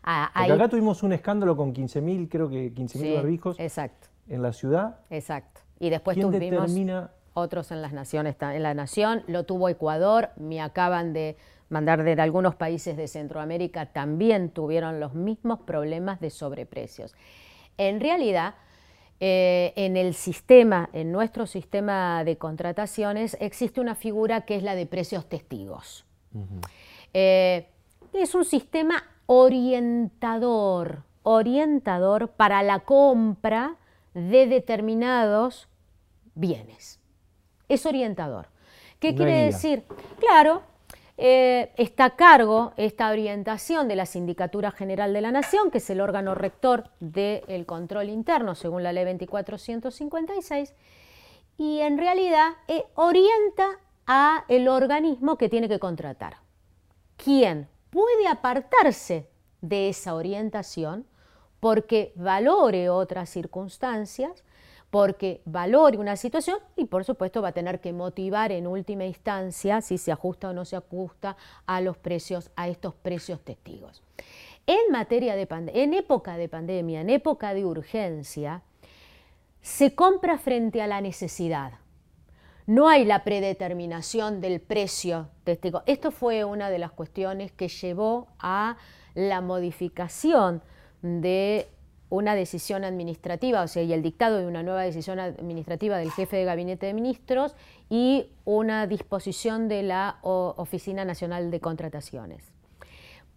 Porque 0.03 0.51
acá 0.51 0.67
tuvimos 0.67 1.01
un 1.03 1.13
escándalo 1.13 1.55
con 1.55 1.73
15.000, 1.73 2.27
creo 2.29 2.49
que 2.49 2.73
15.000 2.73 3.15
barbijos 3.15 3.59
exacto. 3.59 4.09
en 4.27 4.41
la 4.41 4.51
ciudad. 4.51 4.99
Exacto. 5.09 5.61
Y 5.79 5.89
después 5.89 6.19
tuvimos 6.19 6.71
otros 7.33 7.71
en 7.71 7.81
las 7.81 7.93
naciones. 7.93 8.35
En 8.39 8.63
la 8.63 8.73
nación 8.73 9.23
lo 9.27 9.43
tuvo 9.43 9.69
Ecuador, 9.69 10.29
me 10.37 10.61
acaban 10.61 11.13
de 11.13 11.37
mandar 11.69 12.03
de 12.03 12.21
algunos 12.21 12.55
países 12.55 12.97
de 12.97 13.07
Centroamérica 13.07 13.87
también 13.87 14.49
tuvieron 14.49 14.99
los 14.99 15.13
mismos 15.13 15.59
problemas 15.61 16.19
de 16.19 16.29
sobreprecios. 16.29 17.15
En 17.77 17.99
realidad, 18.01 18.55
eh, 19.19 19.73
en 19.75 19.97
el 19.97 20.13
sistema, 20.13 20.89
en 20.93 21.11
nuestro 21.11 21.47
sistema 21.47 22.23
de 22.23 22.37
contrataciones, 22.37 23.37
existe 23.39 23.79
una 23.79 23.95
figura 23.95 24.41
que 24.41 24.55
es 24.55 24.63
la 24.63 24.75
de 24.75 24.85
precios 24.85 25.29
testigos. 25.29 26.05
Eh, 27.13 27.67
es 28.13 28.35
un 28.35 28.45
sistema 28.45 29.03
orientador, 29.25 31.03
orientador 31.23 32.29
para 32.29 32.63
la 32.63 32.79
compra 32.79 33.77
de 34.13 34.47
determinados 34.47 35.69
bienes. 36.35 37.00
Es 37.71 37.85
orientador. 37.85 38.47
¿Qué 38.99 39.15
quiere 39.15 39.45
decir? 39.45 39.83
Claro, 40.19 40.61
eh, 41.17 41.71
está 41.77 42.03
a 42.03 42.15
cargo 42.17 42.73
esta 42.75 43.09
orientación 43.09 43.87
de 43.87 43.95
la 43.95 44.05
Sindicatura 44.05 44.71
General 44.71 45.13
de 45.13 45.21
la 45.21 45.31
Nación, 45.31 45.71
que 45.71 45.77
es 45.77 45.89
el 45.89 46.01
órgano 46.01 46.35
rector 46.35 46.89
del 46.99 47.65
control 47.65 48.09
interno, 48.09 48.55
según 48.55 48.83
la 48.83 48.91
ley 48.91 49.05
2456, 49.05 50.73
y 51.57 51.79
en 51.79 51.97
realidad 51.97 52.49
eh, 52.67 52.83
orienta 52.95 53.79
a 54.05 54.43
el 54.49 54.67
organismo 54.67 55.37
que 55.37 55.47
tiene 55.47 55.69
que 55.69 55.79
contratar. 55.79 56.39
¿Quién 57.15 57.69
puede 57.89 58.27
apartarse 58.27 59.29
de 59.61 59.87
esa 59.87 60.13
orientación 60.13 61.07
porque 61.61 62.11
valore 62.17 62.89
otras 62.89 63.29
circunstancias 63.29 64.43
porque 64.91 65.41
valore 65.45 65.97
una 65.97 66.17
situación 66.17 66.59
y 66.75 66.85
por 66.85 67.05
supuesto 67.05 67.41
va 67.41 67.47
a 67.47 67.53
tener 67.53 67.79
que 67.79 67.93
motivar 67.93 68.51
en 68.51 68.67
última 68.67 69.05
instancia 69.05 69.81
si 69.81 69.97
se 69.97 70.11
ajusta 70.11 70.49
o 70.49 70.53
no 70.53 70.65
se 70.65 70.75
ajusta 70.75 71.37
a 71.65 71.79
los 71.81 71.97
precios, 71.97 72.51
a 72.57 72.67
estos 72.67 72.93
precios 72.93 73.39
testigos. 73.39 74.03
En 74.67 74.91
materia 74.91 75.35
de 75.35 75.47
en 75.73 75.93
época 75.93 76.37
de 76.37 76.49
pandemia, 76.49 77.01
en 77.01 77.09
época 77.09 77.53
de 77.53 77.65
urgencia, 77.65 78.61
se 79.61 79.95
compra 79.95 80.37
frente 80.37 80.81
a 80.81 80.87
la 80.87 81.01
necesidad. 81.01 81.73
No 82.67 82.89
hay 82.89 83.05
la 83.05 83.23
predeterminación 83.23 84.41
del 84.41 84.59
precio 84.59 85.29
testigo. 85.43 85.83
Esto 85.85 86.11
fue 86.11 86.43
una 86.43 86.69
de 86.69 86.79
las 86.79 86.91
cuestiones 86.91 87.51
que 87.51 87.69
llevó 87.69 88.27
a 88.39 88.77
la 89.13 89.41
modificación 89.41 90.61
de 91.01 91.69
una 92.11 92.35
decisión 92.35 92.83
administrativa, 92.83 93.63
o 93.63 93.67
sea, 93.67 93.81
y 93.83 93.93
el 93.93 94.03
dictado 94.03 94.37
de 94.37 94.45
una 94.45 94.63
nueva 94.63 94.81
decisión 94.81 95.19
administrativa 95.19 95.97
del 95.97 96.11
jefe 96.11 96.35
de 96.35 96.43
gabinete 96.45 96.85
de 96.85 96.93
ministros 96.93 97.55
y 97.89 98.27
una 98.43 98.85
disposición 98.85 99.69
de 99.69 99.81
la 99.83 100.17
Oficina 100.21 101.05
Nacional 101.05 101.49
de 101.49 101.61
Contrataciones. 101.61 102.51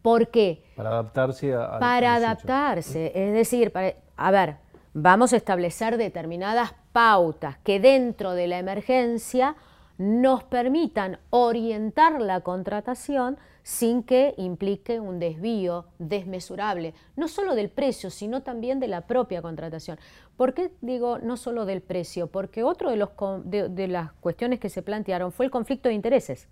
¿Por 0.02 0.28
qué? 0.28 0.64
Para 0.76 0.90
adaptarse 0.90 1.54
a... 1.54 1.78
Para 1.78 2.16
adaptarse, 2.16 3.12
es 3.14 3.33
decir, 3.33 3.73
a 4.16 4.31
ver, 4.33 4.57
vamos 4.93 5.33
a 5.33 5.37
establecer 5.37 5.97
determinadas 5.97 6.75
pautas 6.93 7.59
que 7.59 7.78
dentro 7.78 8.33
de 8.33 8.49
la 8.49 8.59
emergencia 8.59 9.54
nos 9.98 10.44
permitan 10.44 11.18
orientar 11.30 12.20
la 12.20 12.40
contratación 12.40 13.38
sin 13.62 14.02
que 14.02 14.34
implique 14.36 15.00
un 15.00 15.18
desvío 15.18 15.86
desmesurable, 15.98 16.94
no 17.16 17.28
solo 17.28 17.54
del 17.54 17.70
precio, 17.70 18.10
sino 18.10 18.42
también 18.42 18.80
de 18.80 18.88
la 18.88 19.02
propia 19.02 19.40
contratación. 19.40 19.98
¿Por 20.36 20.52
qué 20.52 20.72
digo 20.80 21.18
no 21.18 21.36
solo 21.36 21.64
del 21.64 21.80
precio? 21.80 22.26
Porque 22.26 22.62
otro 22.62 22.90
de, 22.90 22.96
los, 22.96 23.10
de, 23.44 23.88
las 23.88 24.12
cuestiones 24.14 24.60
que 24.60 24.68
se 24.68 24.82
plantearon 24.82 25.32
fue 25.32 25.46
el 25.46 25.50
conflicto 25.50 25.88
de 25.88 25.94
intereses. 25.94 26.48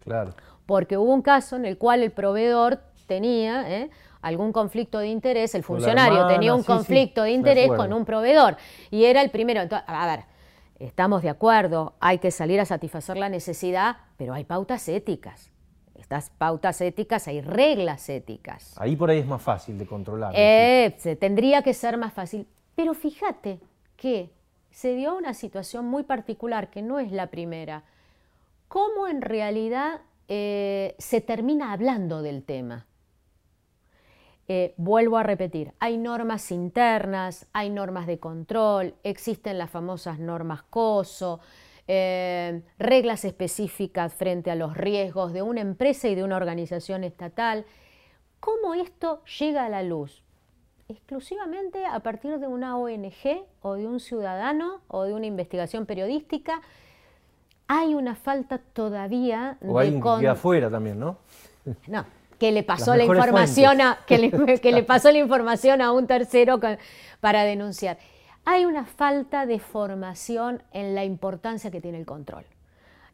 Claro. 0.00 0.34
Porque 0.66 0.98
hubo 0.98 1.12
un 1.12 1.22
caso 1.22 1.56
en 1.56 1.64
el 1.64 1.78
cual 1.78 2.02
el 2.02 2.10
proveedor 2.10 2.80
tenía 3.06 3.70
¿eh? 3.70 3.90
algún 4.20 4.52
conflicto 4.52 4.98
de 4.98 5.08
interés, 5.08 5.54
el 5.54 5.62
funcionario 5.62 6.26
tenía 6.26 6.54
un 6.54 6.62
conflicto 6.62 7.22
de 7.22 7.30
interés 7.30 7.70
con 7.72 7.92
un 7.92 8.04
proveedor 8.04 8.56
y 8.90 9.04
era 9.04 9.22
el 9.22 9.30
primero. 9.30 9.62
a 9.70 10.06
ver, 10.06 10.24
estamos 10.80 11.22
de 11.22 11.28
acuerdo, 11.28 11.94
hay 12.00 12.18
que 12.18 12.32
salir 12.32 12.58
a 12.60 12.64
satisfacer 12.64 13.16
la 13.16 13.28
necesidad, 13.28 13.98
pero 14.16 14.34
hay 14.34 14.44
pautas 14.44 14.88
éticas 14.88 15.50
estas 16.00 16.30
pautas 16.30 16.80
éticas, 16.80 17.28
hay 17.28 17.40
reglas 17.40 18.08
éticas. 18.08 18.74
Ahí 18.78 18.96
por 18.96 19.10
ahí 19.10 19.18
es 19.18 19.26
más 19.26 19.42
fácil 19.42 19.78
de 19.78 19.86
controlar. 19.86 20.32
Eh, 20.34 20.96
tendría 21.20 21.62
que 21.62 21.74
ser 21.74 21.96
más 21.98 22.12
fácil. 22.12 22.46
Pero 22.74 22.94
fíjate 22.94 23.60
que 23.96 24.30
se 24.70 24.94
dio 24.94 25.16
una 25.16 25.34
situación 25.34 25.86
muy 25.86 26.02
particular, 26.02 26.70
que 26.70 26.82
no 26.82 26.98
es 26.98 27.12
la 27.12 27.28
primera. 27.28 27.84
¿Cómo 28.68 29.08
en 29.08 29.20
realidad 29.20 30.00
eh, 30.28 30.94
se 30.98 31.20
termina 31.20 31.72
hablando 31.72 32.22
del 32.22 32.42
tema? 32.42 32.86
Eh, 34.52 34.74
vuelvo 34.78 35.16
a 35.16 35.22
repetir, 35.22 35.74
hay 35.78 35.96
normas 35.96 36.50
internas, 36.50 37.46
hay 37.52 37.70
normas 37.70 38.08
de 38.08 38.18
control, 38.18 38.96
existen 39.04 39.58
las 39.58 39.70
famosas 39.70 40.18
normas 40.18 40.64
COSO, 40.64 41.38
eh, 41.86 42.60
reglas 42.76 43.24
específicas 43.24 44.12
frente 44.12 44.50
a 44.50 44.56
los 44.56 44.76
riesgos 44.76 45.32
de 45.32 45.42
una 45.42 45.60
empresa 45.60 46.08
y 46.08 46.16
de 46.16 46.24
una 46.24 46.36
organización 46.36 47.04
estatal. 47.04 47.64
¿Cómo 48.40 48.74
esto 48.74 49.22
llega 49.38 49.66
a 49.66 49.68
la 49.68 49.84
luz? 49.84 50.24
Exclusivamente 50.88 51.86
a 51.86 52.00
partir 52.00 52.40
de 52.40 52.48
una 52.48 52.76
ONG 52.76 53.46
o 53.62 53.74
de 53.74 53.86
un 53.86 54.00
ciudadano 54.00 54.80
o 54.88 55.04
de 55.04 55.14
una 55.14 55.26
investigación 55.26 55.86
periodística. 55.86 56.60
Hay 57.68 57.94
una 57.94 58.16
falta 58.16 58.58
todavía 58.58 59.58
o 59.64 59.78
de... 59.78 60.00
Con... 60.00 60.26
afuera 60.26 60.68
también, 60.68 60.98
¿no? 60.98 61.18
No, 61.86 62.04
que 62.40 62.50
le 62.50 62.64
pasó 62.64 62.96
la 62.96 63.04
información 63.04 63.80
a, 63.80 63.98
que 64.06 64.18
le, 64.18 64.82
pasó 64.82 65.12
la 65.12 65.18
información 65.18 65.80
a 65.80 65.92
un 65.92 66.08
tercero 66.08 66.58
para 67.20 67.44
denunciar 67.44 67.98
hay 68.44 68.64
una 68.64 68.84
falta 68.84 69.46
de 69.46 69.58
formación 69.58 70.62
en 70.72 70.94
la 70.94 71.04
importancia 71.04 71.70
que 71.70 71.80
tiene 71.80 71.98
el 71.98 72.06
control. 72.06 72.44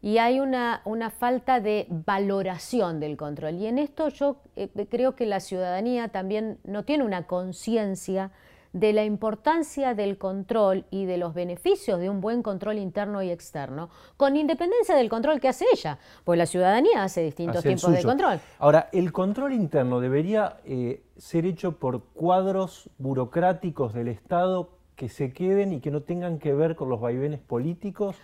Y 0.02 0.18
hay 0.18 0.40
una, 0.40 0.82
falta 1.18 1.60
de 1.60 1.86
valoración 1.88 3.00
del 3.00 3.16
control. 3.16 3.56
Y 3.56 3.66
en 3.66 3.78
esto 3.78 4.08
yo 4.08 4.36
eh, 4.54 4.68
creo 4.88 5.16
que 5.16 5.26
la 5.26 5.40
ciudadanía 5.40 6.08
también 6.08 6.58
no 6.64 6.84
tiene 6.84 7.02
una 7.02 7.26
conciencia 7.26 8.30
de 8.78 8.92
la 8.92 9.04
importancia 9.04 9.94
del 9.94 10.18
control 10.18 10.84
y 10.90 11.06
de 11.06 11.16
los 11.16 11.32
beneficios 11.32 11.98
de 11.98 12.10
un 12.10 12.20
buen 12.20 12.42
control 12.42 12.78
interno 12.78 13.22
y 13.22 13.30
externo, 13.30 13.88
con 14.18 14.36
independencia 14.36 14.94
del 14.94 15.08
control 15.08 15.40
que 15.40 15.48
hace 15.48 15.64
ella, 15.72 15.98
pues 16.24 16.38
la 16.38 16.44
ciudadanía 16.44 17.02
hace 17.02 17.22
distintos 17.22 17.62
tipos 17.62 17.90
de 17.90 18.02
control. 18.02 18.38
Ahora, 18.58 18.90
el 18.92 19.12
control 19.12 19.54
interno 19.54 20.00
debería 20.00 20.58
eh, 20.66 21.02
ser 21.16 21.46
hecho 21.46 21.72
por 21.72 22.02
cuadros 22.02 22.90
burocráticos 22.98 23.94
del 23.94 24.08
Estado 24.08 24.76
que 24.94 25.08
se 25.08 25.32
queden 25.32 25.72
y 25.72 25.80
que 25.80 25.90
no 25.90 26.02
tengan 26.02 26.38
que 26.38 26.52
ver 26.52 26.76
con 26.76 26.90
los 26.90 27.00
vaivenes 27.00 27.40
políticos? 27.40 28.16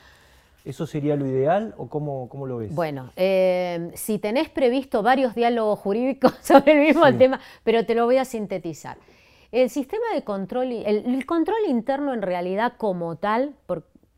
¿Eso 0.64 0.87
sería 0.87 1.16
lo 1.16 1.26
ideal 1.26 1.75
o 1.76 1.88
cómo, 1.88 2.28
cómo 2.28 2.47
lo 2.47 2.59
ves? 2.59 2.75
Bueno, 2.75 3.11
eh, 3.16 3.90
si 3.94 4.18
tenés 4.18 4.49
previsto 4.49 5.02
varios 5.02 5.35
diálogos 5.35 5.78
jurídicos 5.78 6.35
sobre 6.42 6.73
el 6.73 6.80
mismo 6.80 7.12
tema, 7.16 7.40
pero 7.64 7.87
te 7.87 7.94
lo 7.94 8.04
voy 8.04 8.18
a 8.18 8.25
sintetizar. 8.25 8.99
El 9.52 9.68
sistema 9.68 10.06
de 10.14 10.25
control, 10.25 10.73
el, 10.73 11.26
control 11.26 11.59
interno 11.68 12.14
en 12.14 12.23
realidad 12.23 12.73
como 12.78 13.16
tal 13.16 13.54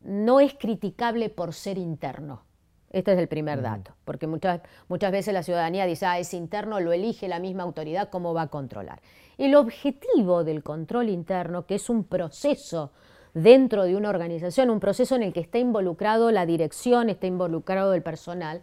no 0.00 0.38
es 0.38 0.54
criticable 0.54 1.28
por 1.28 1.52
ser 1.52 1.76
interno. 1.76 2.44
Este 2.90 3.12
es 3.12 3.18
el 3.18 3.26
primer 3.26 3.60
dato, 3.60 3.96
porque 4.04 4.28
muchas, 4.28 4.60
muchas 4.86 5.10
veces 5.10 5.34
la 5.34 5.42
ciudadanía 5.42 5.86
dice, 5.86 6.06
ah, 6.06 6.20
es 6.20 6.32
interno, 6.32 6.78
lo 6.78 6.92
elige 6.92 7.26
la 7.26 7.40
misma 7.40 7.64
autoridad, 7.64 8.10
¿cómo 8.10 8.32
va 8.32 8.42
a 8.42 8.46
controlar? 8.46 9.02
El 9.36 9.56
objetivo 9.56 10.44
del 10.44 10.62
control 10.62 11.08
interno, 11.08 11.66
que 11.66 11.74
es 11.74 11.90
un 11.90 12.04
proceso 12.04 12.92
dentro 13.34 13.82
de 13.82 13.96
una 13.96 14.10
organización, 14.10 14.70
un 14.70 14.78
proceso 14.78 15.16
en 15.16 15.24
el 15.24 15.32
que 15.32 15.40
está 15.40 15.58
involucrado 15.58 16.30
la 16.30 16.46
dirección, 16.46 17.10
está 17.10 17.26
involucrado 17.26 17.92
el 17.94 18.04
personal, 18.04 18.62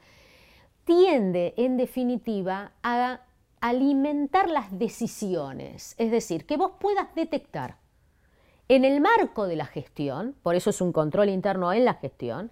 tiende 0.86 1.54
en 1.58 1.76
definitiva 1.76 2.72
a 2.82 3.20
alimentar 3.62 4.50
las 4.50 4.78
decisiones, 4.78 5.96
es 5.98 6.12
decir, 6.12 6.46
que 6.46 6.58
vos 6.58 6.74
puedas 6.80 7.14
detectar 7.16 7.78
en 8.68 8.86
el 8.86 9.02
marco 9.02 9.48
de 9.48 9.56
la 9.56 9.66
gestión, 9.66 10.36
por 10.44 10.56
eso 10.56 10.70
es 10.72 10.82
un 10.82 10.92
control 10.92 11.30
interno 11.30 11.72
en 11.72 11.86
la 11.86 11.94
gestión, 11.96 12.52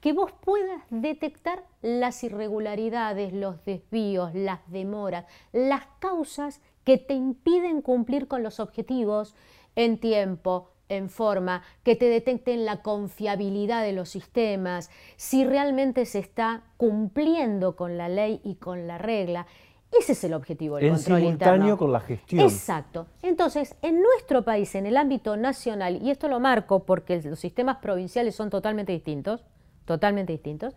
que 0.00 0.12
vos 0.12 0.32
puedas 0.32 0.82
detectar 0.90 1.64
las 1.82 2.22
irregularidades, 2.22 3.32
los 3.32 3.64
desvíos, 3.64 4.34
las 4.34 4.60
demoras, 4.70 5.26
las 5.52 5.86
causas 5.98 6.60
que 6.84 6.98
te 6.98 7.14
impiden 7.14 7.82
cumplir 7.82 8.28
con 8.28 8.42
los 8.42 8.60
objetivos 8.60 9.34
en 9.76 9.98
tiempo, 9.98 10.70
en 10.88 11.10
forma, 11.10 11.62
que 11.82 11.96
te 11.96 12.06
detecten 12.06 12.64
la 12.64 12.82
confiabilidad 12.82 13.82
de 13.82 13.92
los 13.92 14.08
sistemas, 14.08 14.90
si 15.16 15.44
realmente 15.44 16.06
se 16.06 16.18
está 16.18 16.62
cumpliendo 16.76 17.76
con 17.76 17.98
la 17.98 18.08
ley 18.08 18.40
y 18.42 18.54
con 18.54 18.86
la 18.86 18.98
regla. 18.98 19.46
Ese 19.90 20.12
es 20.12 20.24
el 20.24 20.34
objetivo 20.34 20.76
del 20.76 20.90
control 20.90 21.20
simultáneo 21.20 21.78
con 21.78 21.92
la 21.92 22.00
gestión. 22.00 22.42
Exacto. 22.42 23.06
Entonces, 23.22 23.74
en 23.82 24.02
nuestro 24.02 24.44
país, 24.44 24.74
en 24.74 24.86
el 24.86 24.96
ámbito 24.96 25.36
nacional, 25.36 26.00
y 26.02 26.10
esto 26.10 26.28
lo 26.28 26.40
marco 26.40 26.84
porque 26.84 27.20
los 27.22 27.38
sistemas 27.38 27.78
provinciales 27.78 28.34
son 28.34 28.50
totalmente 28.50 28.92
distintos, 28.92 29.44
totalmente 29.86 30.32
distintos, 30.32 30.74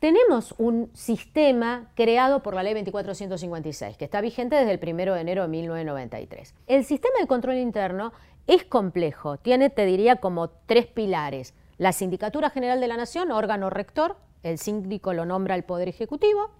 tenemos 0.00 0.54
un 0.56 0.90
sistema 0.94 1.90
creado 1.94 2.42
por 2.42 2.54
la 2.54 2.62
ley 2.62 2.72
2456, 2.72 3.98
que 3.98 4.06
está 4.06 4.22
vigente 4.22 4.56
desde 4.56 4.72
el 4.72 4.80
1 4.82 5.14
de 5.14 5.20
enero 5.20 5.42
de 5.42 5.48
1993. 5.48 6.54
El 6.66 6.86
sistema 6.86 7.14
de 7.20 7.26
control 7.26 7.58
interno 7.58 8.14
es 8.46 8.64
complejo, 8.64 9.36
tiene, 9.36 9.68
te 9.68 9.84
diría, 9.84 10.16
como 10.16 10.48
tres 10.48 10.86
pilares. 10.86 11.54
La 11.76 11.92
Sindicatura 11.92 12.48
General 12.48 12.80
de 12.80 12.88
la 12.88 12.96
Nación, 12.96 13.30
órgano 13.30 13.68
rector, 13.68 14.16
el 14.42 14.58
síndico 14.58 15.12
lo 15.12 15.26
nombra 15.26 15.54
el 15.54 15.64
Poder 15.64 15.88
Ejecutivo, 15.88 16.50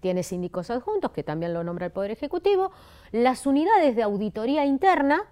tiene 0.00 0.22
síndicos 0.22 0.70
adjuntos 0.70 1.10
que 1.12 1.22
también 1.22 1.54
lo 1.54 1.64
nombra 1.64 1.86
el 1.86 1.92
Poder 1.92 2.10
Ejecutivo, 2.10 2.70
las 3.12 3.46
unidades 3.46 3.96
de 3.96 4.02
auditoría 4.02 4.64
interna, 4.64 5.22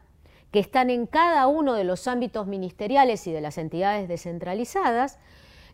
que 0.50 0.60
están 0.60 0.90
en 0.90 1.06
cada 1.06 1.46
uno 1.46 1.74
de 1.74 1.84
los 1.84 2.08
ámbitos 2.08 2.46
ministeriales 2.46 3.26
y 3.26 3.32
de 3.32 3.40
las 3.40 3.58
entidades 3.58 4.08
descentralizadas, 4.08 5.18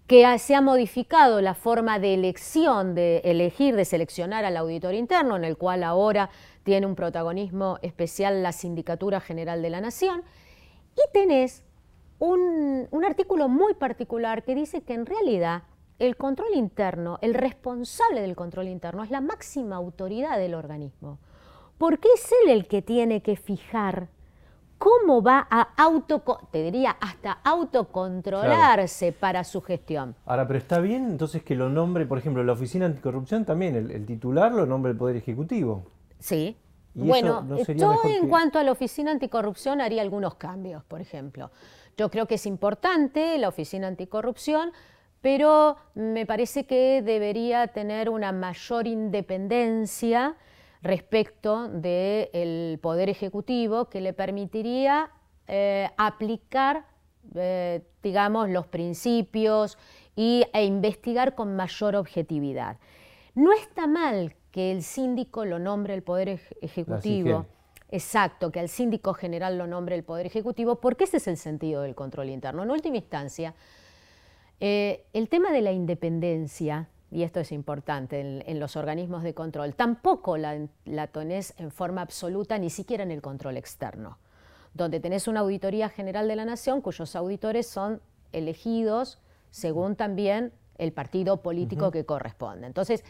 que 0.06 0.38
se 0.38 0.54
ha 0.54 0.60
modificado 0.60 1.40
la 1.40 1.54
forma 1.54 1.98
de 1.98 2.14
elección, 2.14 2.94
de 2.94 3.18
elegir, 3.24 3.76
de 3.76 3.84
seleccionar 3.84 4.44
al 4.44 4.56
auditor 4.56 4.94
interno, 4.94 5.36
en 5.36 5.44
el 5.44 5.56
cual 5.56 5.84
ahora 5.84 6.30
tiene 6.64 6.86
un 6.86 6.96
protagonismo 6.96 7.78
especial 7.82 8.42
la 8.42 8.52
Sindicatura 8.52 9.20
General 9.20 9.62
de 9.62 9.70
la 9.70 9.80
Nación, 9.80 10.22
y 10.96 11.12
tenés 11.12 11.64
un, 12.18 12.88
un 12.90 13.04
artículo 13.04 13.48
muy 13.48 13.74
particular 13.74 14.42
que 14.44 14.54
dice 14.54 14.82
que 14.82 14.94
en 14.94 15.06
realidad 15.06 15.62
el 15.98 16.16
control 16.16 16.54
interno, 16.54 17.18
el 17.22 17.34
responsable 17.34 18.20
del 18.20 18.36
control 18.36 18.68
interno 18.68 19.04
es 19.04 19.10
la 19.10 19.20
máxima 19.20 19.76
autoridad 19.76 20.38
del 20.38 20.54
organismo, 20.54 21.18
porque 21.78 22.08
es 22.14 22.28
él 22.42 22.50
el 22.50 22.66
que 22.66 22.82
tiene 22.82 23.22
que 23.22 23.36
fijar 23.36 24.08
cómo 24.82 25.22
va 25.22 25.46
a 25.48 25.68
auto, 25.76 26.24
te 26.50 26.64
diría, 26.64 26.96
hasta 27.00 27.38
autocontrolarse 27.44 29.12
para 29.12 29.44
su 29.44 29.60
gestión. 29.60 30.16
Ahora, 30.26 30.44
pero 30.48 30.58
está 30.58 30.80
bien 30.80 31.06
entonces 31.06 31.44
que 31.44 31.54
lo 31.54 31.68
nombre, 31.68 32.04
por 32.04 32.18
ejemplo, 32.18 32.42
la 32.42 32.52
Oficina 32.52 32.86
Anticorrupción 32.86 33.44
también, 33.44 33.76
el, 33.76 34.04
titular 34.06 34.50
lo 34.50 34.66
nombre 34.66 34.90
el 34.90 34.98
Poder 34.98 35.14
Ejecutivo. 35.14 35.86
Sí. 36.18 36.56
bueno, 36.94 37.46
yo 37.76 38.00
en 38.04 38.28
cuanto 38.28 38.58
a 38.58 38.64
la 38.64 38.72
Oficina 38.72 39.12
Anticorrupción 39.12 39.80
haría 39.80 40.02
algunos 40.02 40.34
cambios, 40.34 40.82
por 40.82 41.00
ejemplo. 41.00 41.52
Yo 41.96 42.10
creo 42.10 42.26
que 42.26 42.34
es 42.34 42.46
importante 42.46 43.38
la 43.38 43.48
Oficina 43.48 43.86
Anticorrupción, 43.86 44.72
pero 45.22 45.76
me 45.94 46.26
parece 46.26 46.66
que 46.66 47.00
debería 47.00 47.68
tener 47.68 48.10
una 48.10 48.32
mayor 48.32 48.86
independencia 48.86 50.36
respecto 50.82 51.68
del 51.68 52.78
Poder 52.80 53.08
Ejecutivo 53.08 53.88
que 53.88 54.00
le 54.00 54.12
permitiría 54.12 55.10
eh, 55.46 55.88
aplicar, 55.96 56.86
eh, 57.36 57.82
digamos, 58.02 58.50
los 58.50 58.66
principios 58.66 59.78
y, 60.16 60.44
e 60.52 60.64
investigar 60.64 61.36
con 61.36 61.54
mayor 61.54 61.94
objetividad. 61.94 62.78
No 63.34 63.52
está 63.52 63.86
mal 63.86 64.34
que 64.50 64.72
el 64.72 64.82
síndico 64.82 65.44
lo 65.44 65.60
nombre 65.60 65.94
el 65.94 66.02
Poder 66.02 66.40
Ejecutivo. 66.60 67.46
Exacto, 67.90 68.50
que 68.50 68.58
al 68.58 68.68
síndico 68.68 69.14
general 69.14 69.56
lo 69.56 69.66
nombre 69.66 69.94
el 69.94 70.02
Poder 70.02 70.26
Ejecutivo, 70.26 70.80
porque 70.80 71.04
ese 71.04 71.18
es 71.18 71.28
el 71.28 71.36
sentido 71.36 71.82
del 71.82 71.94
control 71.94 72.30
interno. 72.30 72.62
En 72.62 72.70
última 72.70 72.96
instancia, 72.96 73.54
eh, 74.64 75.06
el 75.12 75.28
tema 75.28 75.50
de 75.50 75.60
la 75.60 75.72
independencia 75.72 76.88
y 77.10 77.24
esto 77.24 77.40
es 77.40 77.50
importante 77.50 78.20
en, 78.46 78.60
los 78.60 78.76
organismos 78.76 79.24
de 79.24 79.34
control, 79.34 79.74
tampoco 79.74 80.36
la, 80.36 80.68
la 80.84 81.08
tenés 81.08 81.52
en 81.58 81.72
forma 81.72 82.00
absoluta, 82.00 82.58
ni 82.58 82.70
siquiera 82.70 83.02
en 83.02 83.10
el 83.10 83.20
control 83.20 83.56
externo, 83.56 84.18
donde 84.72 85.00
tenés 85.00 85.26
una 85.26 85.40
auditoría 85.40 85.88
general 85.88 86.28
de 86.28 86.36
la 86.36 86.44
nación 86.44 86.80
cuyos 86.80 87.16
auditores 87.16 87.66
son 87.66 88.00
elegidos 88.30 89.18
según 89.50 89.96
también 89.96 90.52
el 90.78 90.92
partido 90.92 91.42
político 91.42 91.90
que 91.90 92.06
corresponde. 92.06 92.68
Entonces, 92.68 93.04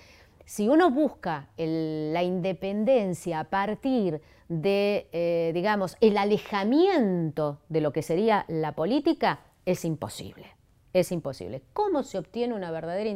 si 0.47 0.71
uno 0.71 0.90
busca 0.90 1.50
la 1.59 2.23
independencia 2.23 3.40
a 3.40 3.44
partir 3.44 4.23
de, 4.49 5.06
eh, 5.12 5.50
digamos, 5.52 5.99
el 6.00 6.16
alejamiento 6.16 7.61
de 7.68 7.82
lo 7.82 7.92
que 7.92 8.00
sería 8.00 8.47
la 8.49 8.73
política, 8.73 9.40
es 9.66 9.85
imposible. 9.85 10.62
Es 10.92 11.10
imposible. 11.10 11.62
¿Cómo 11.73 12.02
se 12.02 12.19
obtiene 12.19 12.54
una 12.54 12.71
verdadera, 12.71 13.10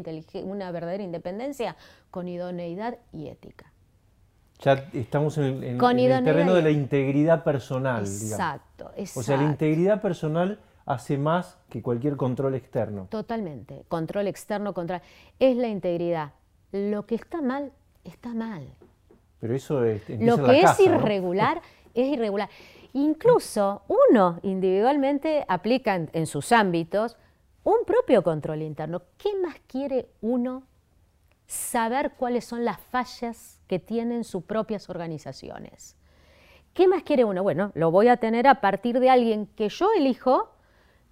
una 0.45 0.71
verdadera 0.71 1.03
independencia? 1.03 1.77
Con 2.11 2.29
idoneidad 2.29 2.99
y 3.13 3.29
ética. 3.29 3.73
Ya 4.61 4.89
estamos 4.95 5.37
en, 5.37 5.63
el 5.63 5.79
terreno 6.25 6.55
de 6.55 6.63
la 6.63 6.71
integridad 6.71 7.45
personal. 7.45 8.03
Exacto, 8.03 8.91
exacto. 8.97 9.21
O 9.21 9.23
sea, 9.23 9.37
la 9.37 9.45
integridad 9.45 10.01
personal 10.01 10.59
hace 10.87 11.19
más 11.19 11.59
que 11.69 11.83
cualquier 11.83 12.17
control 12.17 12.55
externo. 12.55 13.09
Totalmente. 13.11 13.85
Control 13.89 14.27
externo, 14.29 14.73
control. 14.73 15.03
Es 15.39 15.57
la 15.57 15.69
integridad. 15.69 16.33
Lo 16.73 17.05
que 17.05 17.17
está 17.17 17.43
mal, 17.43 17.73
está 18.05 18.33
mal. 18.33 18.67
Pero 19.41 19.55
eso 19.55 19.85
es. 19.85 20.09
Lo 20.09 20.43
que 20.43 20.61
es 20.61 20.81
irregular, 20.81 21.61
es 21.93 22.07
irregular. 22.07 22.49
Incluso 22.95 23.83
uno 23.89 24.41
individualmente 24.43 25.45
aplica 25.49 25.95
en 25.95 26.27
sus 26.27 26.51
ámbitos 26.51 27.19
un 27.67 27.85
propio 27.85 28.23
control 28.23 28.63
interno. 28.63 29.03
¿Qué 29.19 29.35
más 29.43 29.57
quiere 29.67 30.09
uno 30.21 30.63
saber 31.49 32.13
cuáles 32.17 32.45
son 32.45 32.65
las 32.65 32.81
fallas 32.81 33.61
que 33.67 33.81
tienen 33.81 34.23
sus 34.23 34.45
propias 34.45 34.89
organizaciones? 34.89 35.97
¿Qué 36.75 36.87
más 36.87 37.03
quiere 37.03 37.25
uno? 37.25 37.43
Bueno, 37.43 37.73
lo 37.75 37.91
voy 37.91 38.07
a 38.07 38.19
tener 38.19 38.47
a 38.47 38.61
partir 38.61 39.01
de 39.01 39.11
alguien 39.11 39.47
que 39.57 39.69
yo 39.69 39.89
elijo, 39.97 40.53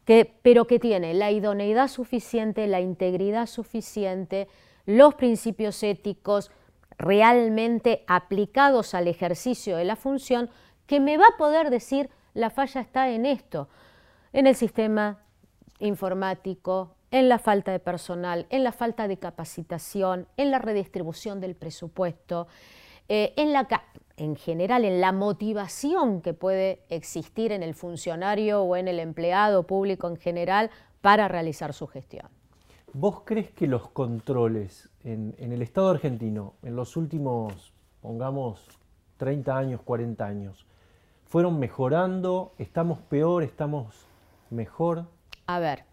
que, 0.04 0.32
pero 0.42 0.68
que 0.68 0.78
tiene 0.78 1.12
la 1.12 1.32
idoneidad 1.32 1.88
suficiente, 1.88 2.68
la 2.68 2.80
integridad 2.80 3.46
suficiente, 3.46 4.46
los 4.86 5.16
principios 5.16 5.82
éticos 5.82 6.52
realmente 6.98 8.04
aplicados 8.06 8.94
al 8.94 9.08
ejercicio 9.08 9.76
de 9.76 9.86
la 9.86 9.96
función, 9.96 10.48
que 10.86 11.00
me 11.00 11.18
va 11.18 11.24
a 11.34 11.36
poder 11.36 11.70
decir 11.70 12.10
la 12.32 12.50
falla 12.50 12.80
está 12.80 13.08
en 13.08 13.26
esto, 13.26 13.68
en 14.32 14.46
el 14.46 14.54
sistema 14.54 15.23
informático, 15.78 16.94
en 17.10 17.28
la 17.28 17.38
falta 17.38 17.70
de 17.70 17.78
personal, 17.78 18.46
en 18.50 18.64
la 18.64 18.72
falta 18.72 19.06
de 19.06 19.18
capacitación, 19.18 20.26
en 20.36 20.50
la 20.50 20.58
redistribución 20.58 21.40
del 21.40 21.54
presupuesto, 21.54 22.48
eh, 23.08 23.34
en, 23.36 23.52
la, 23.52 23.68
en 24.16 24.34
general 24.34 24.84
en 24.84 25.00
la 25.00 25.12
motivación 25.12 26.22
que 26.22 26.32
puede 26.32 26.80
existir 26.88 27.52
en 27.52 27.62
el 27.62 27.74
funcionario 27.74 28.62
o 28.62 28.76
en 28.76 28.88
el 28.88 28.98
empleado 28.98 29.62
público 29.64 30.08
en 30.08 30.16
general 30.16 30.70
para 31.02 31.28
realizar 31.28 31.72
su 31.72 31.86
gestión. 31.86 32.26
¿Vos 32.92 33.22
crees 33.24 33.50
que 33.50 33.66
los 33.66 33.88
controles 33.90 34.88
en, 35.04 35.36
en 35.38 35.52
el 35.52 35.62
Estado 35.62 35.90
argentino 35.90 36.54
en 36.62 36.74
los 36.74 36.96
últimos, 36.96 37.72
pongamos, 38.00 38.66
30 39.18 39.56
años, 39.56 39.80
40 39.82 40.24
años, 40.26 40.66
fueron 41.26 41.60
mejorando? 41.60 42.54
¿Estamos 42.58 42.98
peor? 43.00 43.42
¿Estamos 43.42 44.06
mejor? 44.50 45.06
A 45.46 45.58
ver, 45.58 45.84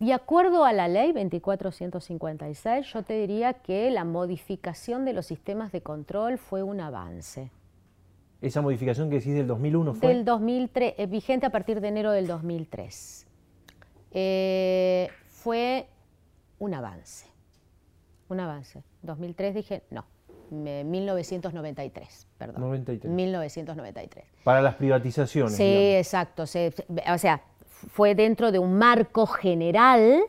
de 0.00 0.12
acuerdo 0.12 0.64
a 0.64 0.72
la 0.72 0.88
ley 0.88 1.12
2456, 1.12 2.92
yo 2.92 3.02
te 3.04 3.14
diría 3.14 3.54
que 3.54 3.90
la 3.90 4.04
modificación 4.04 5.04
de 5.04 5.12
los 5.12 5.26
sistemas 5.26 5.70
de 5.70 5.82
control 5.82 6.38
fue 6.38 6.64
un 6.64 6.80
avance. 6.80 7.52
¿Esa 8.40 8.60
modificación 8.60 9.08
que 9.08 9.16
decís 9.16 9.34
del 9.34 9.46
2001 9.46 9.94
fue? 9.94 10.08
Del 10.08 10.24
2003, 10.24 10.94
eh, 10.96 11.06
vigente 11.06 11.46
a 11.46 11.50
partir 11.50 11.80
de 11.80 11.88
enero 11.88 12.10
del 12.10 12.26
2003. 12.26 13.26
Eh, 14.10 15.08
fue 15.26 15.86
un 16.58 16.74
avance, 16.74 17.26
un 18.28 18.40
avance. 18.40 18.82
2003 19.02 19.54
dije, 19.54 19.82
no, 19.90 20.06
1993, 20.50 22.26
perdón. 22.38 22.60
93. 22.62 23.12
1993. 23.12 24.24
Para 24.44 24.62
las 24.62 24.74
privatizaciones. 24.74 25.56
Sí, 25.56 25.94
exacto. 25.94 26.44
o 26.44 26.46
sea, 26.46 27.42
fue 27.68 28.14
dentro 28.14 28.52
de 28.52 28.58
un 28.58 28.74
marco 28.74 29.26
general, 29.26 30.22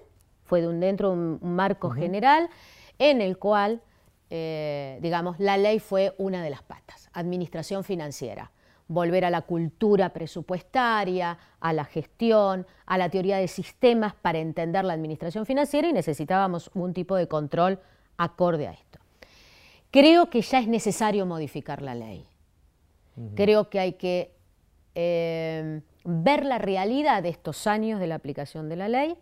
fue 0.43 0.61
dentro 0.61 1.09
de 1.09 1.13
un, 1.15 1.39
marco 1.41 1.89
general 1.89 2.49
en 2.97 3.21
el 3.21 3.37
cual, 3.37 3.81
eh, 4.29 4.99
digamos, 5.01 5.39
la 5.39 5.57
ley 5.57 5.79
fue 5.79 6.13
una 6.17 6.43
de 6.43 6.49
las 6.49 6.63
patas. 6.63 7.09
Administración 7.13 7.83
financiera. 7.83 8.51
Volver 8.87 9.23
a 9.23 9.29
la 9.29 9.41
cultura 9.43 10.09
presupuestaria, 10.09 11.37
a 11.59 11.73
la 11.73 11.85
gestión, 11.85 12.65
a 12.85 12.97
la 12.97 13.09
teoría 13.09 13.37
de 13.37 13.47
sistemas 13.47 14.15
para 14.15 14.39
entender 14.39 14.83
la 14.83 14.93
administración 14.93 15.45
financiera 15.45 15.87
y 15.87 15.93
necesitábamos 15.93 16.71
un 16.73 16.93
tipo 16.93 17.15
de 17.15 17.27
control 17.27 17.79
acorde 18.17 18.67
a 18.67 18.71
esto. 18.71 18.98
Creo 19.91 20.29
que 20.29 20.41
ya 20.41 20.59
es 20.59 20.67
necesario 20.67 21.25
modificar 21.25 21.81
la 21.81 21.95
ley. 21.95 22.25
Creo 23.35 23.69
que 23.69 23.79
hay 23.79 23.93
que 23.93 24.33
eh, 24.95 25.81
ver 26.05 26.45
la 26.45 26.57
realidad 26.57 27.21
de 27.21 27.29
estos 27.29 27.67
años 27.67 27.99
de 27.99 28.07
la 28.07 28.15
aplicación 28.15 28.69
de 28.69 28.75
la 28.77 28.87
ley 28.87 29.17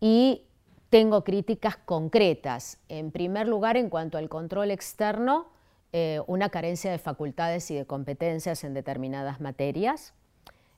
y 0.00 0.42
tengo 0.90 1.22
críticas 1.22 1.76
concretas. 1.76 2.80
En 2.88 3.10
primer 3.10 3.46
lugar, 3.46 3.76
en 3.76 3.90
cuanto 3.90 4.18
al 4.18 4.28
control 4.28 4.70
externo, 4.70 5.48
eh, 5.92 6.20
una 6.26 6.48
carencia 6.48 6.90
de 6.90 6.98
facultades 6.98 7.70
y 7.70 7.74
de 7.74 7.86
competencias 7.86 8.64
en 8.64 8.74
determinadas 8.74 9.40
materias. 9.40 10.14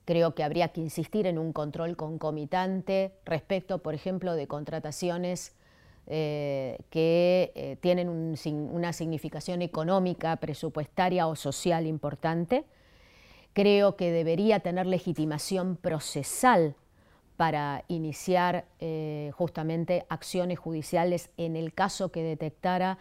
Creo 0.04 0.34
que 0.34 0.44
habría 0.44 0.68
que 0.68 0.80
insistir 0.80 1.26
en 1.26 1.38
un 1.38 1.52
control 1.52 1.96
concomitante 1.96 3.12
respecto, 3.24 3.78
por 3.78 3.94
ejemplo, 3.94 4.34
de 4.34 4.46
contrataciones 4.46 5.54
eh, 6.10 6.78
que 6.88 7.52
eh, 7.54 7.76
tienen 7.82 8.08
una 8.08 8.94
significación 8.94 9.60
económica, 9.60 10.36
presupuestaria 10.36 11.26
o 11.26 11.36
social 11.36 11.86
importante. 11.86 12.64
Creo 13.52 13.94
que 13.94 14.10
debería 14.10 14.60
tener 14.60 14.86
legitimación 14.86 15.76
procesal 15.76 16.76
para 17.36 17.84
iniciar 17.88 18.64
eh, 18.80 19.32
justamente 19.34 20.06
acciones 20.08 20.58
judiciales 20.58 21.28
en 21.36 21.56
el 21.56 21.74
caso 21.74 22.10
que 22.10 22.22
detectara 22.22 22.98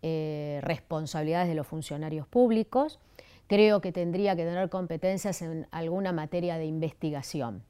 responsabilidades 0.00 1.48
de 1.48 1.56
los 1.56 1.66
funcionarios 1.66 2.26
públicos. 2.26 2.98
Creo 3.46 3.80
que 3.80 3.90
tendría 3.92 4.36
que 4.36 4.44
tener 4.44 4.68
competencias 4.68 5.42
en 5.42 5.66
alguna 5.72 6.12
materia 6.12 6.56
de 6.56 6.66
investigación 6.66 7.64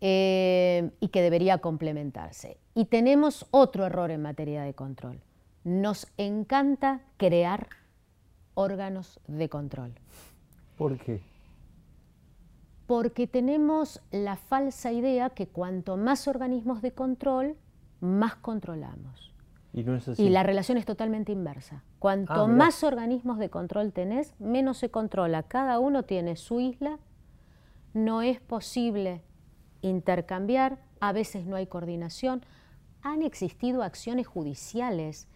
eh, 0.00 0.90
y 1.00 1.08
que 1.08 1.22
debería 1.22 1.58
complementarse. 1.58 2.58
Y 2.74 2.86
tenemos 2.86 3.46
otro 3.50 3.86
error 3.86 4.10
en 4.10 4.22
materia 4.22 4.62
de 4.62 4.74
control. 4.74 5.20
Nos 5.64 6.06
encanta 6.16 7.00
crear 7.16 7.68
órganos 8.54 9.20
de 9.26 9.48
control. 9.48 9.94
¿Por 10.76 10.98
qué? 10.98 11.22
Porque 12.86 13.26
tenemos 13.26 14.00
la 14.10 14.36
falsa 14.36 14.92
idea 14.92 15.30
que 15.30 15.48
cuanto 15.48 15.96
más 15.96 16.28
organismos 16.28 16.82
de 16.82 16.92
control, 16.92 17.56
más 18.00 18.36
controlamos. 18.36 19.34
Y, 19.72 20.30
la 20.30 20.42
relación 20.42 20.78
es 20.78 20.86
totalmente 20.86 21.32
inversa. 21.32 21.82
Cuanto 21.98 22.32
ah, 22.32 22.46
más 22.46 22.82
organismos 22.82 23.38
de 23.38 23.50
control 23.50 23.92
tenés, 23.92 24.34
menos 24.40 24.78
se 24.78 24.90
controla. 24.90 25.42
Cada 25.42 25.78
uno 25.80 26.04
tiene 26.04 26.36
su 26.36 26.60
isla, 26.60 26.98
no 27.92 28.22
es 28.22 28.40
posible 28.40 29.20
intercambiar, 29.88 30.78
a 31.00 31.12
veces 31.12 31.46
no 31.46 31.56
hay 31.56 31.66
coordinación. 31.66 32.44
Han 33.02 33.22
existido 33.22 33.82
acciones 33.82 34.26
judiciales 34.26 35.28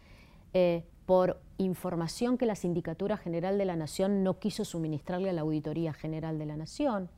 eh, 0.53 0.85
por 1.07 1.41
información 1.59 2.39
que 2.39 2.47
la 2.47 2.55
Sindicatura 2.55 3.17
General 3.17 3.59
de 3.59 3.65
la 3.65 3.77
Nación 3.77 4.23
no 4.23 4.39
quiso 4.39 4.65
suministrarle 4.65 5.31
a 5.31 5.33
la 5.33 5.43
Auditoría 5.43 5.93
General 5.93 6.39
de 6.39 6.47
la 6.47 6.57
Nación. 6.57 7.09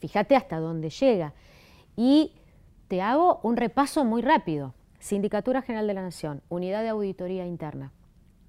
Fíjate 0.00 0.36
hasta 0.36 0.58
dónde 0.58 0.90
llega. 0.90 1.32
Y 1.96 2.32
te 2.88 3.02
hago 3.02 3.40
un 3.42 3.56
repaso 3.56 4.04
muy 4.04 4.22
rápido. 4.22 4.74
Sindicatura 4.98 5.62
General 5.62 5.86
de 5.86 5.94
la 5.94 6.02
Nación, 6.02 6.42
Unidad 6.48 6.82
de 6.82 6.88
Auditoría 6.88 7.46
Interna, 7.46 7.92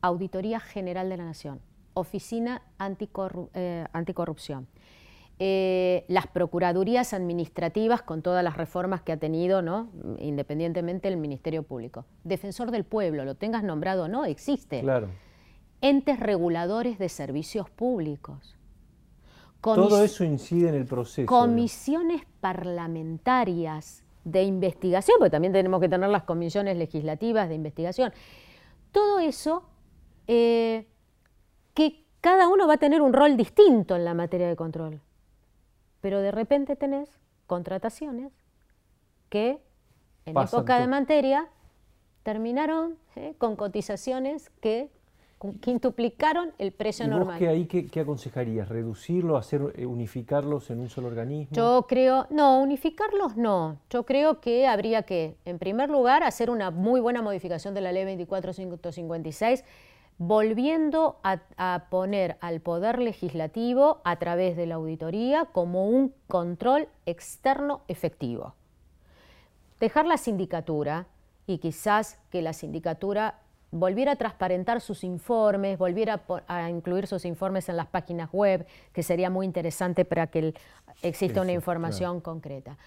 Auditoría 0.01 0.59
General 0.59 1.09
de 1.09 1.17
la 1.17 1.25
Nación, 1.25 1.59
Oficina 1.93 2.61
eh, 3.53 3.85
Anticorrupción, 3.93 4.67
eh, 5.39 6.03
las 6.07 6.25
Procuradurías 6.25 7.13
Administrativas 7.13 8.01
con 8.01 8.23
todas 8.23 8.43
las 8.43 8.57
reformas 8.57 9.03
que 9.03 9.11
ha 9.11 9.17
tenido, 9.17 9.61
¿no? 9.61 9.89
independientemente 10.17 11.09
del 11.09 11.17
Ministerio 11.17 11.61
Público, 11.61 12.05
Defensor 12.23 12.71
del 12.71 12.85
Pueblo, 12.85 13.23
lo 13.23 13.35
tengas 13.35 13.63
nombrado 13.63 14.05
o 14.05 14.07
no, 14.07 14.25
existe. 14.25 14.81
Claro. 14.81 15.09
Entes 15.81 16.19
reguladores 16.19 16.97
de 16.97 17.07
servicios 17.07 17.69
públicos. 17.69 18.55
Todo 19.61 20.03
eso 20.03 20.23
incide 20.23 20.69
en 20.69 20.75
el 20.75 20.85
proceso. 20.85 21.27
Comisiones 21.27 22.23
parlamentarias 22.39 24.03
de 24.23 24.43
investigación, 24.43 25.17
porque 25.19 25.31
también 25.31 25.53
tenemos 25.53 25.79
que 25.79 25.89
tener 25.89 26.09
las 26.09 26.23
comisiones 26.23 26.77
legislativas 26.77 27.47
de 27.47 27.55
investigación. 27.55 28.11
Todo 28.91 29.19
eso, 29.19 29.63
eh, 30.27 30.87
que 31.73 32.05
cada 32.21 32.47
uno 32.47 32.67
va 32.67 32.73
a 32.73 32.77
tener 32.77 33.01
un 33.01 33.13
rol 33.13 33.37
distinto 33.37 33.95
en 33.95 34.03
la 34.03 34.13
materia 34.13 34.47
de 34.47 34.55
control. 34.55 35.01
Pero 36.07 36.21
de 36.21 36.31
repente 36.31 36.77
tenés 36.77 37.09
contrataciones 37.47 38.31
que 39.27 39.59
en 40.25 40.37
época 40.37 40.79
de 40.79 40.87
materia 40.87 41.49
terminaron 42.23 42.95
eh, 43.17 43.33
con 43.37 43.57
cotizaciones 43.57 44.49
que 44.61 44.89
quintuplicaron 45.59 46.53
el 46.59 46.71
precio 46.71 47.03
¿Y 47.03 47.09
normal. 47.09 47.27
Vos 47.27 47.39
qué 47.39 47.49
ahí 47.49 47.65
qué, 47.65 47.99
aconsejarías? 47.99 48.69
¿Reducirlo, 48.69 49.35
hacer, 49.35 49.73
eh, 49.75 49.85
unificarlos 49.85 50.69
en 50.69 50.79
un 50.79 50.87
solo 50.87 51.07
organismo? 51.07 51.53
Yo 51.53 51.85
creo, 51.89 52.25
no, 52.29 52.61
unificarlos 52.61 53.35
no. 53.35 53.77
Yo 53.89 54.05
creo 54.05 54.39
que 54.39 54.65
habría 54.65 55.03
que, 55.03 55.35
en 55.43 55.59
primer 55.59 55.89
lugar, 55.89 56.23
hacer 56.23 56.49
una 56.49 56.71
muy 56.71 57.01
buena 57.01 57.21
modificación 57.21 57.73
de 57.73 57.81
la 57.81 57.91
ley 57.91 58.05
24556, 58.05 59.65
volviendo 60.17 61.19
a, 61.23 61.39
a 61.57 61.85
poner 61.89 62.37
al 62.41 62.59
Poder 62.59 62.99
Legislativo 62.99 64.01
a 64.03 64.17
través 64.17 64.57
de 64.57 64.65
la 64.65 64.75
auditoría 64.75 65.45
como 65.45 65.87
un 65.87 66.13
control 66.27 66.87
externo 67.05 67.81
efectivo. 67.87 68.55
Dejar 69.79 70.05
la 70.05 70.17
sindicatura 70.17 71.05
y 71.45 71.59
quizás 71.59 72.19
que 72.31 72.41
la 72.41 72.53
sindicatura 72.53 73.39
volviera 73.71 74.13
a 74.13 74.15
transparentar 74.15 74.81
sus 74.81 75.03
informes, 75.03 75.77
volviera 75.77 76.21
a, 76.47 76.69
incluir 76.69 77.07
sus 77.07 77.25
informes 77.25 77.69
en 77.69 77.77
las 77.77 77.87
páginas 77.87 78.29
web, 78.31 78.65
que 78.93 79.03
sería 79.03 79.29
muy 79.29 79.45
interesante 79.45 80.05
para 80.05 80.27
que 80.27 80.53
exista 81.01 81.41
una 81.41 81.51
información 81.51 82.21
concreta. 82.21 82.77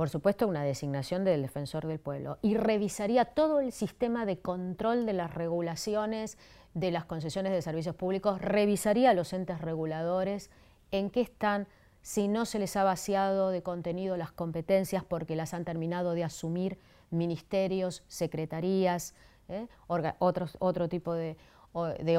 Por 0.00 0.08
supuesto, 0.08 0.48
una 0.48 0.64
designación 0.64 1.24
del 1.26 1.42
defensor 1.42 1.86
del 1.86 2.00
pueblo. 2.00 2.38
Y 2.40 2.56
revisaría 2.56 3.26
todo 3.26 3.60
el 3.60 3.70
sistema 3.70 4.24
de 4.24 4.38
control 4.38 5.04
de 5.04 5.12
las 5.12 5.34
regulaciones 5.34 6.38
de 6.72 6.90
las 6.90 7.04
concesiones 7.04 7.52
de 7.52 7.60
servicios 7.60 7.94
públicos, 7.94 8.40
revisaría 8.40 9.12
los 9.12 9.34
entes 9.34 9.60
reguladores 9.60 10.48
en 10.90 11.10
qué 11.10 11.20
están, 11.20 11.68
si 12.00 12.28
no 12.28 12.46
se 12.46 12.58
les 12.58 12.76
ha 12.76 12.82
vaciado 12.82 13.50
de 13.50 13.62
contenido 13.62 14.16
las 14.16 14.32
competencias 14.32 15.04
porque 15.04 15.36
las 15.36 15.52
han 15.52 15.66
terminado 15.66 16.14
de 16.14 16.24
asumir 16.24 16.78
ministerios, 17.10 18.02
secretarías, 18.08 19.14
¿eh? 19.50 19.66
otros, 19.86 20.56
otro 20.60 20.88
tipo 20.88 21.12
de, 21.12 21.36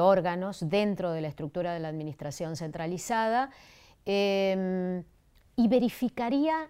órganos 0.00 0.68
dentro 0.68 1.10
de 1.10 1.20
la 1.20 1.26
estructura 1.26 1.74
de 1.74 1.80
la 1.80 1.88
administración 1.88 2.54
centralizada 2.54 3.50
em, 4.04 5.02
y 5.56 5.66
verificaría 5.66 6.68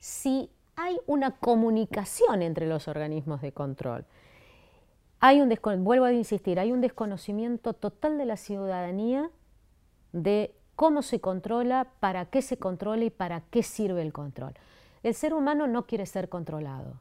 si 0.00 0.50
hay 0.74 0.98
una 1.06 1.32
comunicación 1.32 2.42
entre 2.42 2.66
los 2.66 2.88
organismos 2.88 3.40
de 3.42 3.52
control. 3.52 4.04
Hay 5.20 5.42
un 5.42 5.54
vuelvo 5.84 6.06
a 6.06 6.12
insistir, 6.12 6.58
hay 6.58 6.72
un 6.72 6.80
desconocimiento 6.80 7.74
total 7.74 8.16
de 8.16 8.24
la 8.24 8.38
ciudadanía 8.38 9.30
de 10.12 10.54
cómo 10.74 11.02
se 11.02 11.20
controla, 11.20 11.88
para 12.00 12.24
qué 12.24 12.40
se 12.40 12.56
controla 12.56 13.04
y 13.04 13.10
para 13.10 13.42
qué 13.42 13.62
sirve 13.62 14.00
el 14.00 14.14
control. 14.14 14.54
El 15.02 15.14
ser 15.14 15.34
humano 15.34 15.66
no 15.66 15.86
quiere 15.86 16.06
ser 16.06 16.30
controlado. 16.30 16.94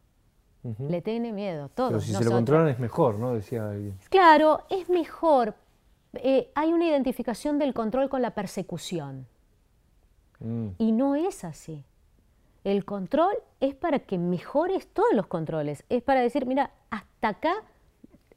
Le 0.62 1.02
tiene 1.02 1.32
miedo, 1.32 1.70
todos. 1.70 1.92
Pero 1.92 2.02
si 2.02 2.14
se 2.14 2.26
lo 2.26 2.32
controlan 2.32 2.68
es 2.68 2.80
mejor, 2.80 3.18
¿no? 3.18 3.34
Decía 3.34 3.70
alguien. 3.70 3.98
Claro, 4.10 4.66
es 4.70 4.90
mejor. 4.90 5.56
Eh, 6.14 6.52
hay 6.54 6.74
una 6.74 6.86
identificación 6.86 7.58
del 7.58 7.74
control 7.74 8.10
con 8.10 8.22
la 8.22 8.32
persecución. 8.32 9.26
Mm. 10.40 10.68
Y 10.78 10.92
no 10.92 11.16
es 11.16 11.46
así. 11.46 11.86
El 12.64 12.86
control 12.86 13.34
es 13.60 13.76
para 13.76 14.00
que 14.00 14.18
mejores 14.18 14.88
todos 14.88 15.14
los 15.14 15.28
controles. 15.28 15.84
Es 15.90 16.02
para 16.04 16.22
decir, 16.22 16.46
mira, 16.46 16.72
hasta 16.90 17.30
acá 17.30 17.54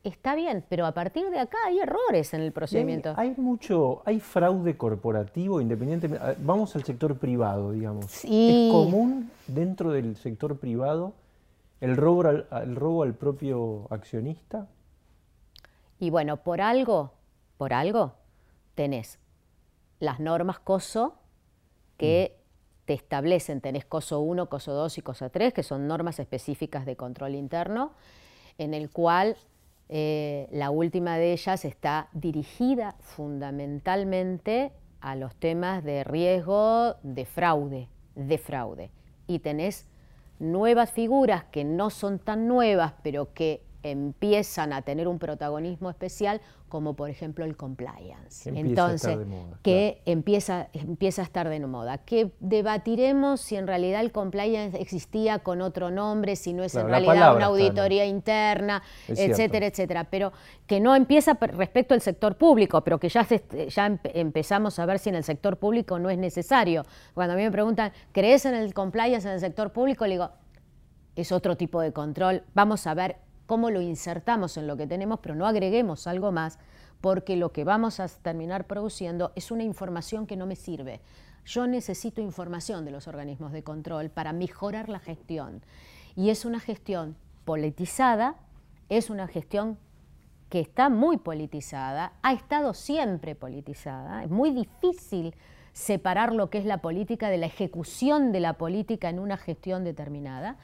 está 0.04 0.34
bien, 0.34 0.64
pero 0.68 0.86
a 0.86 0.92
partir 0.92 1.30
de 1.30 1.38
acá 1.38 1.58
hay 1.66 1.80
errores 1.80 2.34
en 2.34 2.40
el 2.40 2.52
procedimiento. 2.52 3.14
Hay, 3.16 3.34
mucho, 3.36 4.02
hay 4.04 4.20
fraude 4.20 4.76
corporativo 4.76 5.60
independientemente. 5.60 6.36
Vamos 6.40 6.74
al 6.76 6.84
sector 6.84 7.18
privado, 7.18 7.72
digamos. 7.72 8.06
Sí. 8.06 8.68
¿Es 8.68 8.72
común 8.72 9.30
dentro 9.46 9.90
del 9.90 10.16
sector 10.16 10.58
privado 10.58 11.14
¿El 11.82 11.96
robo 11.96 12.28
al, 12.28 12.76
robo 12.76 13.02
al 13.02 13.12
propio 13.12 13.88
accionista? 13.90 14.68
Y 15.98 16.10
bueno, 16.10 16.36
por 16.36 16.60
algo, 16.60 17.10
por 17.56 17.72
algo, 17.72 18.12
tenés 18.76 19.18
las 19.98 20.20
normas 20.20 20.60
COSO 20.60 21.16
que 21.96 22.36
mm. 22.36 22.41
Establecen, 22.92 23.60
tenés 23.60 23.84
COSO 23.84 24.20
1, 24.20 24.48
COSO 24.48 24.72
2 24.72 24.98
y 24.98 25.02
COSO 25.02 25.30
3, 25.30 25.52
que 25.52 25.62
son 25.62 25.86
normas 25.86 26.18
específicas 26.18 26.86
de 26.86 26.96
control 26.96 27.34
interno, 27.34 27.92
en 28.58 28.74
el 28.74 28.90
cual 28.90 29.36
eh, 29.88 30.48
la 30.52 30.70
última 30.70 31.18
de 31.18 31.32
ellas 31.32 31.64
está 31.64 32.08
dirigida 32.12 32.96
fundamentalmente 33.00 34.72
a 35.00 35.16
los 35.16 35.34
temas 35.34 35.84
de 35.84 36.04
riesgo 36.04 36.96
de 37.02 37.26
fraude, 37.26 37.88
de 38.14 38.38
fraude. 38.38 38.90
Y 39.26 39.40
tenés 39.40 39.86
nuevas 40.38 40.90
figuras 40.90 41.44
que 41.44 41.64
no 41.64 41.90
son 41.90 42.18
tan 42.18 42.48
nuevas, 42.48 42.94
pero 43.02 43.32
que 43.34 43.62
empiezan 43.82 44.72
a 44.72 44.82
tener 44.82 45.08
un 45.08 45.18
protagonismo 45.18 45.90
especial, 45.90 46.40
como 46.68 46.94
por 46.94 47.10
ejemplo 47.10 47.44
el 47.44 47.56
compliance. 47.56 48.48
Entonces, 48.48 49.18
que 49.62 50.00
empieza, 50.06 50.68
empieza 50.72 51.22
a 51.22 51.24
estar 51.24 51.48
de 51.48 51.60
moda. 51.60 51.98
Que 51.98 52.32
debatiremos 52.40 53.40
si 53.40 53.56
en 53.56 53.66
realidad 53.66 54.00
el 54.00 54.10
compliance 54.10 54.80
existía 54.80 55.40
con 55.40 55.60
otro 55.60 55.90
nombre, 55.90 56.36
si 56.36 56.54
no 56.54 56.62
es 56.62 56.74
en 56.74 56.88
realidad 56.88 57.36
una 57.36 57.46
auditoría 57.46 58.06
interna, 58.06 58.82
etcétera, 59.08 59.66
etcétera. 59.66 60.04
Pero 60.04 60.32
que 60.66 60.80
no 60.80 60.96
empieza 60.96 61.34
respecto 61.34 61.92
al 61.92 62.00
sector 62.00 62.36
público, 62.36 62.82
pero 62.82 62.98
que 62.98 63.08
ya, 63.08 63.26
ya 63.68 64.00
empezamos 64.04 64.78
a 64.78 64.86
ver 64.86 64.98
si 64.98 65.10
en 65.10 65.16
el 65.16 65.24
sector 65.24 65.58
público 65.58 65.98
no 65.98 66.08
es 66.08 66.18
necesario. 66.18 66.84
Cuando 67.12 67.34
a 67.34 67.36
mí 67.36 67.42
me 67.42 67.50
preguntan, 67.50 67.92
¿crees 68.12 68.46
en 68.46 68.54
el 68.54 68.72
compliance 68.72 69.28
en 69.28 69.34
el 69.34 69.40
sector 69.40 69.72
público? 69.72 70.06
Le 70.06 70.14
digo, 70.14 70.30
es 71.16 71.32
otro 71.32 71.56
tipo 71.56 71.80
de 71.80 71.92
control. 71.92 72.44
Vamos 72.54 72.86
a 72.86 72.94
ver 72.94 73.16
cómo 73.46 73.70
lo 73.70 73.80
insertamos 73.80 74.56
en 74.56 74.66
lo 74.66 74.76
que 74.76 74.86
tenemos, 74.86 75.20
pero 75.20 75.34
no 75.34 75.46
agreguemos 75.46 76.06
algo 76.06 76.32
más, 76.32 76.58
porque 77.00 77.36
lo 77.36 77.52
que 77.52 77.64
vamos 77.64 78.00
a 78.00 78.08
terminar 78.08 78.66
produciendo 78.66 79.32
es 79.34 79.50
una 79.50 79.64
información 79.64 80.26
que 80.26 80.36
no 80.36 80.46
me 80.46 80.56
sirve. 80.56 81.00
Yo 81.44 81.66
necesito 81.66 82.20
información 82.20 82.84
de 82.84 82.92
los 82.92 83.08
organismos 83.08 83.52
de 83.52 83.64
control 83.64 84.10
para 84.10 84.32
mejorar 84.32 84.88
la 84.88 85.00
gestión. 85.00 85.62
Y 86.14 86.30
es 86.30 86.44
una 86.44 86.60
gestión 86.60 87.16
politizada, 87.44 88.36
es 88.88 89.10
una 89.10 89.26
gestión 89.26 89.78
que 90.48 90.60
está 90.60 90.88
muy 90.88 91.16
politizada, 91.16 92.12
ha 92.22 92.32
estado 92.34 92.74
siempre 92.74 93.34
politizada, 93.34 94.22
es 94.22 94.30
muy 94.30 94.50
difícil 94.50 95.34
separar 95.72 96.34
lo 96.34 96.50
que 96.50 96.58
es 96.58 96.66
la 96.66 96.78
política 96.78 97.30
de 97.30 97.38
la 97.38 97.46
ejecución 97.46 98.32
de 98.32 98.40
la 98.40 98.52
política 98.54 99.08
en 99.08 99.18
una 99.18 99.38
gestión 99.38 99.82
determinada 99.82 100.58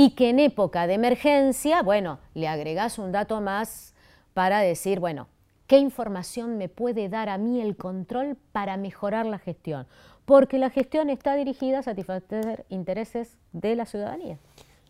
y 0.00 0.10
que 0.10 0.30
en 0.30 0.38
época 0.38 0.86
de 0.86 0.94
emergencia, 0.94 1.82
bueno, 1.82 2.20
le 2.32 2.46
agregás 2.46 3.00
un 3.00 3.10
dato 3.10 3.40
más 3.40 3.94
para 4.32 4.60
decir, 4.60 5.00
bueno, 5.00 5.26
¿qué 5.66 5.78
información 5.78 6.56
me 6.56 6.68
puede 6.68 7.08
dar 7.08 7.28
a 7.28 7.36
mí 7.36 7.60
el 7.60 7.76
control 7.76 8.36
para 8.52 8.76
mejorar 8.76 9.26
la 9.26 9.40
gestión? 9.40 9.88
Porque 10.24 10.56
la 10.58 10.70
gestión 10.70 11.10
está 11.10 11.34
dirigida 11.34 11.80
a 11.80 11.82
satisfacer 11.82 12.64
intereses 12.68 13.38
de 13.50 13.74
la 13.74 13.86
ciudadanía. 13.86 14.38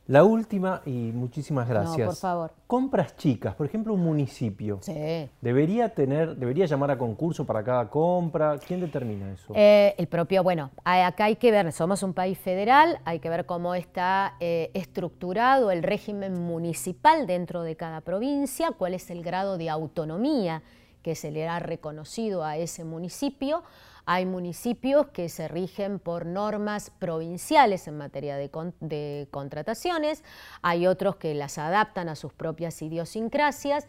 La 0.08 0.24
última, 0.24 0.80
y 0.86 1.12
muchísimas 1.12 1.68
gracias. 1.68 1.98
No, 1.98 2.06
por 2.06 2.16
favor. 2.16 2.52
Compras 2.66 3.14
chicas, 3.18 3.54
por 3.54 3.66
ejemplo, 3.66 3.92
un 3.92 4.02
municipio. 4.02 4.78
Sí. 4.80 5.28
¿Debería 5.42 5.90
tener, 5.90 6.34
debería 6.34 6.64
llamar 6.64 6.92
a 6.92 6.96
concurso 6.96 7.44
para 7.44 7.62
cada 7.62 7.90
compra? 7.90 8.56
¿Quién 8.66 8.80
determina 8.80 9.30
eso? 9.30 9.52
Eh, 9.54 9.94
el 9.98 10.06
propio, 10.06 10.42
bueno, 10.42 10.70
acá 10.82 11.26
hay 11.26 11.36
que 11.36 11.50
ver, 11.50 11.70
somos 11.72 12.02
un 12.02 12.14
país 12.14 12.38
federal, 12.38 13.00
hay 13.04 13.18
que 13.18 13.28
ver 13.28 13.44
cómo 13.44 13.74
está 13.74 14.36
eh, 14.40 14.70
estructurado 14.72 15.70
el 15.70 15.82
régimen 15.82 16.40
municipal 16.40 17.26
dentro 17.26 17.62
de 17.62 17.76
cada 17.76 18.00
provincia, 18.00 18.70
cuál 18.70 18.94
es 18.94 19.10
el 19.10 19.22
grado 19.22 19.58
de 19.58 19.68
autonomía 19.68 20.62
que 21.02 21.16
se 21.16 21.30
le 21.30 21.46
ha 21.46 21.58
reconocido 21.58 22.44
a 22.44 22.56
ese 22.56 22.82
municipio. 22.82 23.62
Hay 24.10 24.24
municipios 24.24 25.08
que 25.08 25.28
se 25.28 25.48
rigen 25.48 25.98
por 25.98 26.24
normas 26.24 26.88
provinciales 26.98 27.86
en 27.88 27.98
materia 27.98 28.38
de, 28.38 29.28
contrataciones, 29.30 30.24
hay 30.62 30.86
otros 30.86 31.16
que 31.16 31.34
las 31.34 31.58
adaptan 31.58 32.08
a 32.08 32.16
sus 32.16 32.32
propias 32.32 32.80
idiosincrasias 32.80 33.86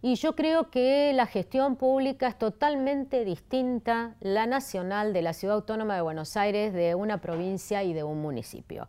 y 0.00 0.16
yo 0.16 0.34
creo 0.34 0.68
que 0.68 1.12
la 1.12 1.26
gestión 1.26 1.76
pública 1.76 2.26
es 2.26 2.36
totalmente 2.38 3.24
distinta, 3.24 4.16
la 4.18 4.46
nacional 4.46 5.12
de 5.12 5.22
la 5.22 5.32
Ciudad 5.32 5.54
Autónoma 5.54 5.94
de 5.94 6.02
Buenos 6.02 6.36
Aires, 6.36 6.72
de 6.72 6.96
una 6.96 7.18
provincia 7.18 7.84
y 7.84 7.92
de 7.92 8.02
un 8.02 8.20
municipio. 8.20 8.88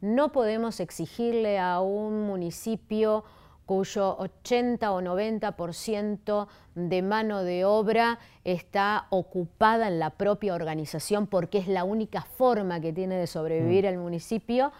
No 0.00 0.32
podemos 0.32 0.80
exigirle 0.80 1.60
a 1.60 1.78
un 1.78 2.26
municipio 2.26 3.22
cuyo 3.68 4.16
80 4.16 4.90
o 4.92 5.02
90% 5.02 6.48
de 6.74 7.02
mano 7.02 7.44
de 7.44 7.66
obra 7.66 8.18
está 8.42 9.08
ocupada 9.10 9.88
en 9.88 9.98
la 9.98 10.08
propia 10.08 10.54
organización 10.54 11.26
porque 11.26 11.58
es 11.58 11.68
la 11.68 11.84
única 11.84 12.22
forma 12.22 12.80
que 12.80 12.94
tiene 12.94 13.16
de 13.16 13.26
sobrevivir 13.26 13.84
mm. 13.84 13.88
el 13.88 13.98
municipio, 13.98 14.72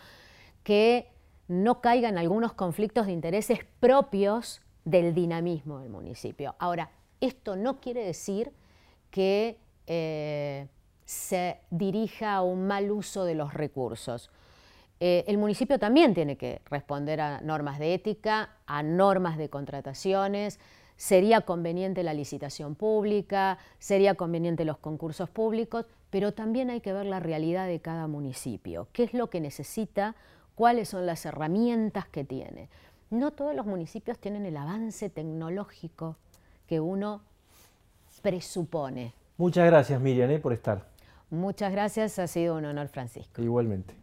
que 0.62 1.12
no 1.48 1.82
caigan 1.82 2.16
algunos 2.16 2.54
conflictos 2.54 3.04
de 3.04 3.12
intereses 3.12 3.58
propios 3.78 4.62
del 4.86 5.14
dinamismo 5.14 5.80
del 5.80 5.90
municipio. 5.90 6.54
Ahora, 6.58 6.90
esto 7.20 7.56
no 7.56 7.80
quiere 7.80 8.02
decir 8.02 8.52
que 9.10 9.58
eh, 9.86 10.66
se 11.04 11.60
dirija 11.68 12.36
a 12.36 12.42
un 12.42 12.66
mal 12.66 12.90
uso 12.90 13.26
de 13.26 13.34
los 13.34 13.52
recursos. 13.52 14.30
Eh, 15.00 15.24
el 15.28 15.38
municipio 15.38 15.78
también 15.78 16.12
tiene 16.14 16.36
que 16.36 16.60
responder 16.70 17.20
a 17.20 17.40
normas 17.40 17.78
de 17.78 17.94
ética, 17.94 18.56
a 18.66 18.82
normas 18.82 19.38
de 19.38 19.48
contrataciones, 19.48 20.58
sería 20.96 21.42
conveniente 21.42 22.02
la 22.02 22.14
licitación 22.14 22.74
pública, 22.74 23.58
sería 23.78 24.16
conveniente 24.16 24.64
los 24.64 24.78
concursos 24.78 25.30
públicos, 25.30 25.86
pero 26.10 26.32
también 26.32 26.70
hay 26.70 26.80
que 26.80 26.92
ver 26.92 27.06
la 27.06 27.20
realidad 27.20 27.68
de 27.68 27.80
cada 27.80 28.08
municipio, 28.08 28.88
qué 28.92 29.04
es 29.04 29.14
lo 29.14 29.30
que 29.30 29.40
necesita, 29.40 30.16
cuáles 30.56 30.88
son 30.88 31.06
las 31.06 31.24
herramientas 31.24 32.08
que 32.08 32.24
tiene. 32.24 32.68
No 33.10 33.30
todos 33.30 33.54
los 33.54 33.64
municipios 33.64 34.18
tienen 34.18 34.44
el 34.44 34.56
avance 34.56 35.08
tecnológico 35.08 36.16
que 36.66 36.80
uno 36.80 37.22
presupone. 38.20 39.14
Muchas 39.36 39.66
gracias 39.66 40.00
Miriam 40.00 40.30
eh, 40.30 40.40
por 40.40 40.52
estar. 40.52 40.88
Muchas 41.30 41.70
gracias, 41.70 42.18
ha 42.18 42.26
sido 42.26 42.56
un 42.56 42.64
honor 42.64 42.88
Francisco. 42.88 43.40
Igualmente. 43.40 43.94